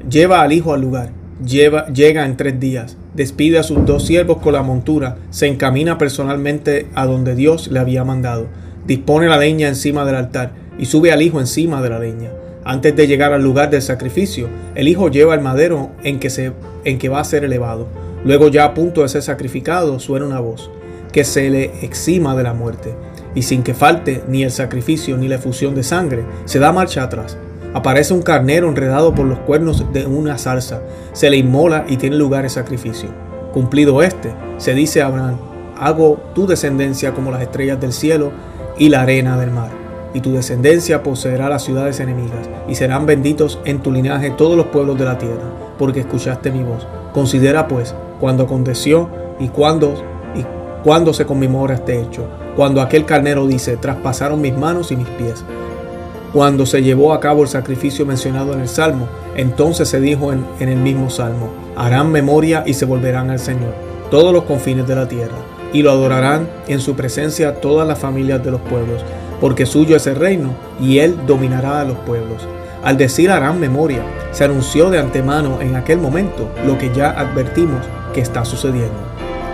Lleva 0.07 0.41
al 0.41 0.53
hijo 0.53 0.73
al 0.73 0.81
lugar. 0.81 1.09
Lleva, 1.43 1.87
llega 1.87 2.25
en 2.25 2.37
tres 2.37 2.59
días. 2.59 2.95
Despide 3.15 3.57
a 3.57 3.63
sus 3.63 3.85
dos 3.85 4.05
siervos 4.05 4.37
con 4.37 4.53
la 4.53 4.61
montura. 4.61 5.17
Se 5.31 5.47
encamina 5.47 5.97
personalmente 5.97 6.87
a 6.95 7.05
donde 7.05 7.35
Dios 7.35 7.69
le 7.69 7.79
había 7.79 8.03
mandado. 8.03 8.47
Dispone 8.85 9.27
la 9.27 9.37
leña 9.37 9.67
encima 9.67 10.05
del 10.05 10.15
altar 10.15 10.51
y 10.77 10.85
sube 10.85 11.11
al 11.11 11.21
hijo 11.21 11.39
encima 11.39 11.81
de 11.81 11.89
la 11.89 11.99
leña. 11.99 12.29
Antes 12.63 12.95
de 12.95 13.07
llegar 13.07 13.33
al 13.33 13.43
lugar 13.43 13.69
del 13.69 13.81
sacrificio, 13.81 14.47
el 14.75 14.87
hijo 14.87 15.09
lleva 15.09 15.33
el 15.33 15.41
madero 15.41 15.89
en 16.03 16.19
que, 16.19 16.29
se, 16.29 16.53
en 16.85 16.99
que 16.99 17.09
va 17.09 17.19
a 17.19 17.23
ser 17.23 17.43
elevado. 17.43 17.87
Luego 18.23 18.49
ya 18.49 18.65
a 18.65 18.73
punto 18.73 19.01
de 19.01 19.10
ser 19.10 19.21
sacrificado 19.21 19.99
suena 19.99 20.25
una 20.25 20.39
voz 20.39 20.69
que 21.12 21.23
se 21.23 21.49
le 21.49 21.86
exima 21.86 22.36
de 22.36 22.43
la 22.43 22.53
muerte 22.53 22.95
y 23.36 23.43
sin 23.43 23.63
que 23.63 23.73
falte 23.73 24.23
ni 24.27 24.43
el 24.43 24.51
sacrificio 24.51 25.17
ni 25.17 25.27
la 25.27 25.36
efusión 25.36 25.75
de 25.75 25.84
sangre, 25.84 26.25
se 26.45 26.60
da 26.60 26.71
marcha 26.71 27.03
atrás. 27.03 27.38
Aparece 27.73 28.13
un 28.13 28.23
carnero 28.23 28.67
enredado 28.67 29.13
por 29.13 29.25
los 29.25 29.39
cuernos 29.39 29.86
de 29.93 30.05
una 30.08 30.38
salsa, 30.38 30.82
se 31.13 31.29
le 31.29 31.38
inmola 31.38 31.86
y 31.88 31.97
tiene 31.97 32.15
lugar 32.15 32.43
el 32.43 32.49
sacrificio. 32.49 33.10
Cumplido 33.53 34.01
este, 34.01 34.34
se 34.58 34.73
dice 34.73 35.01
a 35.01 35.08
Abraham, 35.08 35.38
hago 35.77 36.19
tu 36.34 36.47
descendencia 36.47 37.13
como 37.13 37.32
las 37.32 37.41
estrellas 37.41 37.79
del 37.79 37.93
cielo 37.93 38.32
y 38.77 38.89
la 38.89 39.01
arena 39.01 39.38
del 39.38 39.51
mar. 39.51 39.69
Y 40.13 40.21
tu 40.21 40.34
descendencia 40.34 41.03
poseerá 41.03 41.49
las 41.49 41.63
ciudades 41.63 41.99
enemigas, 41.99 42.49
y 42.67 42.73
serán 42.73 43.05
benditos 43.05 43.60
en 43.65 43.79
tu 43.79 43.91
linaje 43.91 44.32
todos 44.32 44.58
los 44.58 44.67
pueblos 44.67 44.97
de 44.97 45.05
la 45.05 45.19
tierra, 45.19 45.75
porque 45.77 45.99
escuchaste 45.99 46.51
mi 46.51 46.63
voz. 46.63 46.88
Considera 47.13 47.67
pues 47.67 47.93
cuando 48.19 48.43
aconteció 48.43 49.10
y 49.39 49.47
cuando 49.49 49.93
y 50.36 50.45
cuando 50.84 51.13
se 51.13 51.25
conmemora 51.25 51.75
este 51.75 52.01
hecho, 52.01 52.25
cuando 52.55 52.82
aquel 52.82 53.05
carnero 53.05 53.47
dice, 53.47 53.77
traspasaron 53.77 54.41
mis 54.41 54.55
manos 54.55 54.91
y 54.91 54.95
mis 54.95 55.08
pies. 55.10 55.43
Cuando 56.34 56.65
se 56.65 56.84
llevó 56.84 57.13
a 57.13 57.19
cabo 57.19 57.41
el 57.41 57.47
sacrificio 57.47 58.05
mencionado 58.05 58.53
en 58.53 58.62
el 58.62 58.67
Salmo, 58.67 59.08
entonces 59.36 59.89
se 59.89 59.99
dijo 59.99 60.32
en, 60.32 60.45
en 60.60 60.69
el 60.69 60.77
mismo 60.77 61.10
Salmo, 61.10 61.49
harán 61.75 62.12
memoria 62.12 62.63
y 62.65 62.73
se 62.73 62.86
volverán 62.86 63.32
al 63.32 63.39
Señor, 63.39 63.73
todos 64.12 64.32
los 64.32 64.43
confines 64.43 64.88
de 64.88 64.95
la 64.95 65.08
tierra 65.08 65.38
y 65.73 65.82
lo 65.82 65.91
adorarán 65.91 66.49
en 66.67 66.79
su 66.79 66.95
presencia 66.95 67.62
todas 67.62 67.88
las 67.88 67.99
familias 67.99 68.43
de 68.43 68.51
los 68.51 68.62
pueblos, 68.62 69.03
porque 69.39 69.65
suyo 69.65 69.95
es 69.95 70.08
el 70.08 70.15
reino 70.15 70.53
y 70.79 70.99
él 70.99 71.15
dominará 71.27 71.82
a 71.82 71.86
los 71.86 71.97
pueblos. 71.99 72.47
Al 72.84 72.97
decir 72.97 73.29
harán 73.29 73.60
memoria, 73.60 74.01
se 74.32 74.45
anunció 74.45 74.89
de 74.89 74.99
antemano 74.99 75.62
en 75.62 75.75
aquel 75.75 75.99
momento 75.99 76.49
lo 76.65 76.77
que 76.77 76.93
ya 76.93 77.10
advertimos 77.12 77.86
que 78.13 78.21
está 78.21 78.45
sucediendo. 78.45 78.97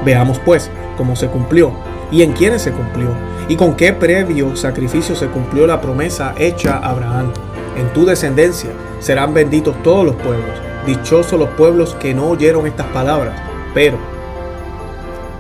Veamos 0.04 0.40
pues 0.40 0.70
cómo 0.98 1.16
se 1.16 1.28
cumplió 1.28 1.72
y 2.12 2.22
en 2.22 2.34
quiénes 2.34 2.62
se 2.62 2.72
cumplió 2.72 3.10
y 3.48 3.56
con 3.56 3.76
qué 3.76 3.94
previo 3.94 4.56
sacrificio 4.56 5.16
se 5.16 5.28
cumplió 5.28 5.68
la 5.68 5.82
promesa 5.82 6.34
hecha 6.38 6.78
a 6.78 6.90
Abraham. 6.90 7.32
En 7.78 7.92
tu 7.94 8.06
descendencia 8.06 8.72
serán 9.00 9.34
benditos 9.34 9.76
todos 9.84 10.06
los 10.06 10.16
pueblos, 10.16 10.60
dichosos 10.86 11.40
los 11.40 11.50
pueblos 11.50 11.96
que 12.00 12.14
no 12.14 12.28
oyeron 12.28 12.68
estas 12.68 12.88
palabras, 12.88 13.40
pero 13.74 13.98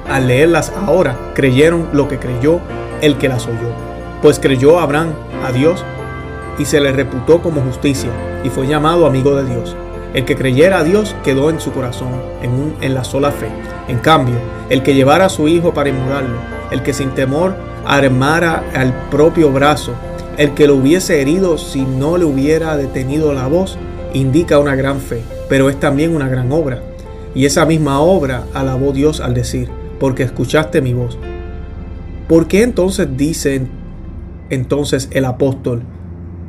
al 0.09 0.27
leerlas 0.27 0.71
ahora, 0.85 1.17
creyeron 1.33 1.89
lo 1.91 2.07
que 2.07 2.19
creyó 2.19 2.59
el 3.01 3.17
que 3.17 3.27
las 3.27 3.47
oyó. 3.47 3.69
Pues 4.21 4.39
creyó 4.39 4.79
Abraham 4.79 5.13
a 5.43 5.51
Dios 5.51 5.83
y 6.59 6.65
se 6.65 6.79
le 6.79 6.91
reputó 6.91 7.41
como 7.41 7.61
justicia 7.61 8.11
y 8.43 8.49
fue 8.49 8.67
llamado 8.67 9.07
amigo 9.07 9.35
de 9.35 9.45
Dios. 9.45 9.75
El 10.15 10.23
que 10.23 10.37
creyera 10.37 10.79
a 10.79 10.83
Dios 10.85 11.13
quedó 11.25 11.49
en 11.49 11.59
su 11.59 11.73
corazón, 11.73 12.07
en, 12.41 12.73
en 12.79 12.95
la 12.95 13.03
sola 13.03 13.31
fe. 13.31 13.49
En 13.89 13.99
cambio, 13.99 14.35
el 14.69 14.81
que 14.81 14.95
llevara 14.95 15.25
a 15.25 15.29
su 15.29 15.49
hijo 15.49 15.73
para 15.73 15.89
inmolarlo, 15.89 16.37
el 16.71 16.81
que 16.83 16.93
sin 16.93 17.09
temor 17.11 17.53
armara 17.85 18.63
al 18.73 18.93
propio 19.09 19.51
brazo, 19.51 19.91
el 20.37 20.53
que 20.53 20.67
lo 20.67 20.75
hubiese 20.75 21.21
herido 21.21 21.57
si 21.57 21.81
no 21.81 22.17
le 22.17 22.23
hubiera 22.23 22.77
detenido 22.77 23.33
la 23.33 23.47
voz, 23.47 23.77
indica 24.13 24.57
una 24.57 24.75
gran 24.75 25.01
fe, 25.01 25.21
pero 25.49 25.69
es 25.69 25.77
también 25.81 26.15
una 26.15 26.29
gran 26.29 26.49
obra. 26.49 26.79
Y 27.35 27.45
esa 27.45 27.65
misma 27.65 27.99
obra 27.99 28.45
alabó 28.53 28.93
Dios 28.93 29.19
al 29.19 29.33
decir, 29.33 29.69
porque 29.99 30.23
escuchaste 30.23 30.81
mi 30.81 30.93
voz. 30.93 31.17
¿Por 32.29 32.47
qué 32.47 32.63
entonces 32.63 33.09
dice 33.17 33.67
entonces 34.49 35.09
el 35.11 35.25
apóstol, 35.25 35.83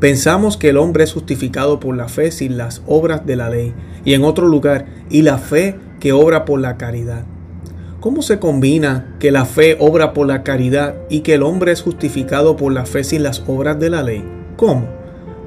pensamos 0.01 0.57
que 0.57 0.71
el 0.71 0.77
hombre 0.77 1.05
es 1.05 1.13
justificado 1.13 1.81
por 1.81 1.97
la 1.97 2.09
fe 2.09 2.31
sin 2.31 2.57
las 2.57 2.83
obras 2.87 3.27
de 3.27 3.37
la 3.37 3.51
ley? 3.51 3.75
Y 4.05 4.15
en 4.15 4.25
otro 4.25 4.47
lugar, 4.47 4.87
y 5.11 5.23
la 5.23 5.39
fe 5.39 5.77
que 6.01 6.13
obra 6.13 6.45
por 6.45 6.61
la 6.61 6.77
caridad. 6.77 7.25
¿Cómo 8.01 8.23
se 8.23 8.39
combina 8.39 9.17
que 9.19 9.31
la 9.31 9.45
fe 9.45 9.77
obra 9.81 10.13
por 10.13 10.27
la 10.27 10.43
caridad 10.43 10.95
y 11.09 11.21
que 11.21 11.35
el 11.35 11.43
hombre 11.43 11.73
es 11.73 11.83
justificado 11.83 12.57
por 12.57 12.73
la 12.73 12.87
fe 12.87 13.05
sin 13.05 13.23
las 13.23 13.43
obras 13.47 13.79
de 13.81 13.91
la 13.91 14.03
ley? 14.03 14.25
¿Cómo? 14.57 14.87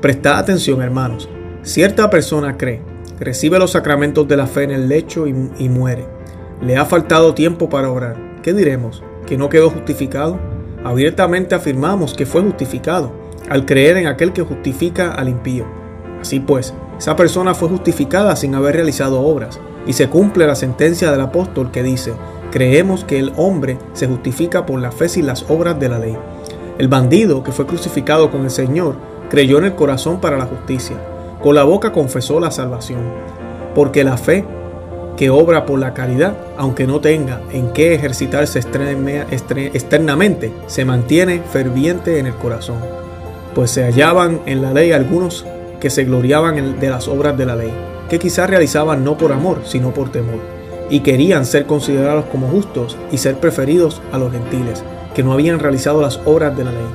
Prestad 0.01 0.39
atención, 0.39 0.81
hermanos. 0.81 1.29
Cierta 1.61 2.09
persona 2.09 2.57
cree, 2.57 2.81
recibe 3.19 3.59
los 3.59 3.71
sacramentos 3.71 4.27
de 4.27 4.37
la 4.37 4.47
fe 4.47 4.63
en 4.63 4.71
el 4.71 4.89
lecho 4.89 5.27
y, 5.27 5.35
y 5.59 5.69
muere 5.69 6.19
le 6.61 6.75
ha 6.75 6.85
faltado 6.85 7.33
tiempo 7.33 7.69
para 7.69 7.91
orar. 7.91 8.17
¿Qué 8.43 8.53
diremos? 8.53 9.03
¿Que 9.25 9.37
no 9.37 9.49
quedó 9.49 9.69
justificado? 9.69 10.37
Abiertamente 10.83 11.55
afirmamos 11.55 12.13
que 12.13 12.25
fue 12.25 12.41
justificado 12.41 13.11
al 13.49 13.65
creer 13.65 13.97
en 13.97 14.07
aquel 14.07 14.33
que 14.33 14.43
justifica 14.43 15.11
al 15.11 15.29
impío. 15.29 15.65
Así 16.21 16.39
pues, 16.39 16.73
esa 16.97 17.15
persona 17.15 17.53
fue 17.53 17.69
justificada 17.69 18.35
sin 18.35 18.55
haber 18.55 18.75
realizado 18.75 19.21
obras, 19.21 19.59
y 19.87 19.93
se 19.93 20.09
cumple 20.09 20.45
la 20.45 20.55
sentencia 20.55 21.11
del 21.11 21.21
apóstol 21.21 21.71
que 21.71 21.81
dice, 21.81 22.13
creemos 22.51 23.03
que 23.05 23.19
el 23.19 23.33
hombre 23.37 23.77
se 23.93 24.07
justifica 24.07 24.65
por 24.65 24.79
la 24.79 24.91
fe 24.91 25.09
sin 25.09 25.25
las 25.25 25.45
obras 25.49 25.79
de 25.79 25.89
la 25.89 25.99
ley. 25.99 26.17
El 26.77 26.87
bandido 26.87 27.43
que 27.43 27.51
fue 27.51 27.65
crucificado 27.65 28.31
con 28.31 28.43
el 28.43 28.51
Señor 28.51 28.95
creyó 29.29 29.57
en 29.57 29.65
el 29.65 29.75
corazón 29.75 30.19
para 30.19 30.37
la 30.37 30.45
justicia, 30.45 30.97
con 31.41 31.55
la 31.55 31.63
boca 31.63 31.91
confesó 31.91 32.39
la 32.39 32.51
salvación, 32.51 33.01
porque 33.73 34.03
la 34.03 34.17
fe 34.17 34.45
que 35.15 35.29
obra 35.29 35.65
por 35.65 35.79
la 35.79 35.93
caridad, 35.93 36.37
aunque 36.57 36.87
no 36.87 37.01
tenga 37.01 37.41
en 37.51 37.73
qué 37.73 37.93
ejercitarse 37.93 38.59
externamente, 38.59 40.53
se 40.67 40.85
mantiene 40.85 41.41
ferviente 41.41 42.19
en 42.19 42.27
el 42.27 42.35
corazón. 42.35 42.77
Pues 43.55 43.71
se 43.71 43.83
hallaban 43.83 44.41
en 44.45 44.61
la 44.61 44.73
ley 44.73 44.91
algunos 44.91 45.45
que 45.79 45.89
se 45.89 46.03
gloriaban 46.03 46.79
de 46.79 46.89
las 46.89 47.07
obras 47.07 47.37
de 47.37 47.45
la 47.45 47.55
ley, 47.55 47.71
que 48.09 48.19
quizás 48.19 48.49
realizaban 48.49 49.03
no 49.03 49.17
por 49.17 49.31
amor, 49.31 49.61
sino 49.65 49.91
por 49.93 50.11
temor, 50.11 50.39
y 50.89 50.99
querían 51.01 51.45
ser 51.45 51.65
considerados 51.65 52.25
como 52.25 52.47
justos 52.47 52.97
y 53.11 53.17
ser 53.17 53.35
preferidos 53.35 54.01
a 54.11 54.17
los 54.17 54.31
gentiles, 54.31 54.83
que 55.15 55.23
no 55.23 55.33
habían 55.33 55.59
realizado 55.59 56.01
las 56.01 56.19
obras 56.25 56.55
de 56.57 56.65
la 56.65 56.71
ley. 56.71 56.87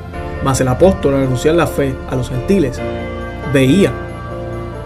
Mas 0.45 0.61
el 0.61 0.69
apóstol, 0.69 1.15
al 1.15 1.25
anunciar 1.25 1.55
la 1.55 1.67
fe 1.67 1.95
a 2.09 2.17
los 2.17 2.29
gentiles, 2.29 2.81
veía 3.53 3.93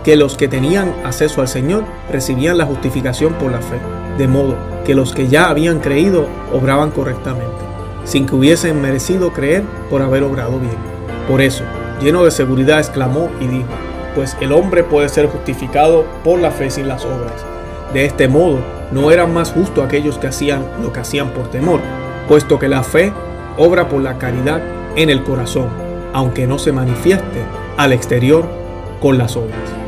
que 0.04 0.16
los 0.16 0.36
que 0.36 0.48
tenían 0.48 0.94
acceso 1.04 1.40
al 1.40 1.48
Señor 1.48 1.84
recibían 2.10 2.56
la 2.56 2.66
justificación 2.66 3.34
por 3.34 3.50
la 3.50 3.60
fe, 3.60 3.78
de 4.16 4.28
modo 4.28 4.56
que 4.84 4.94
los 4.94 5.12
que 5.12 5.28
ya 5.28 5.50
habían 5.50 5.80
creído 5.80 6.26
obraban 6.52 6.90
correctamente, 6.90 7.56
sin 8.04 8.24
que 8.24 8.34
hubiesen 8.34 8.80
merecido 8.80 9.32
creer 9.32 9.64
por 9.90 10.00
haber 10.00 10.22
obrado 10.22 10.58
bien. 10.58 10.87
Por 11.28 11.42
eso, 11.42 11.62
lleno 12.00 12.24
de 12.24 12.30
seguridad, 12.30 12.78
exclamó 12.78 13.30
y 13.38 13.46
dijo, 13.46 13.68
pues 14.14 14.36
el 14.40 14.52
hombre 14.52 14.82
puede 14.82 15.08
ser 15.10 15.26
justificado 15.26 16.06
por 16.24 16.40
la 16.40 16.50
fe 16.50 16.70
sin 16.70 16.88
las 16.88 17.04
obras. 17.04 17.44
De 17.92 18.06
este 18.06 18.28
modo, 18.28 18.58
no 18.90 19.10
eran 19.10 19.32
más 19.34 19.52
justos 19.52 19.84
aquellos 19.84 20.18
que 20.18 20.28
hacían 20.28 20.64
lo 20.82 20.92
que 20.92 21.00
hacían 21.00 21.28
por 21.30 21.50
temor, 21.50 21.80
puesto 22.26 22.58
que 22.58 22.68
la 22.68 22.82
fe 22.82 23.12
obra 23.58 23.88
por 23.88 24.02
la 24.02 24.18
caridad 24.18 24.62
en 24.96 25.10
el 25.10 25.22
corazón, 25.22 25.68
aunque 26.14 26.46
no 26.46 26.58
se 26.58 26.72
manifieste 26.72 27.42
al 27.76 27.92
exterior 27.92 28.48
con 29.00 29.18
las 29.18 29.36
obras. 29.36 29.87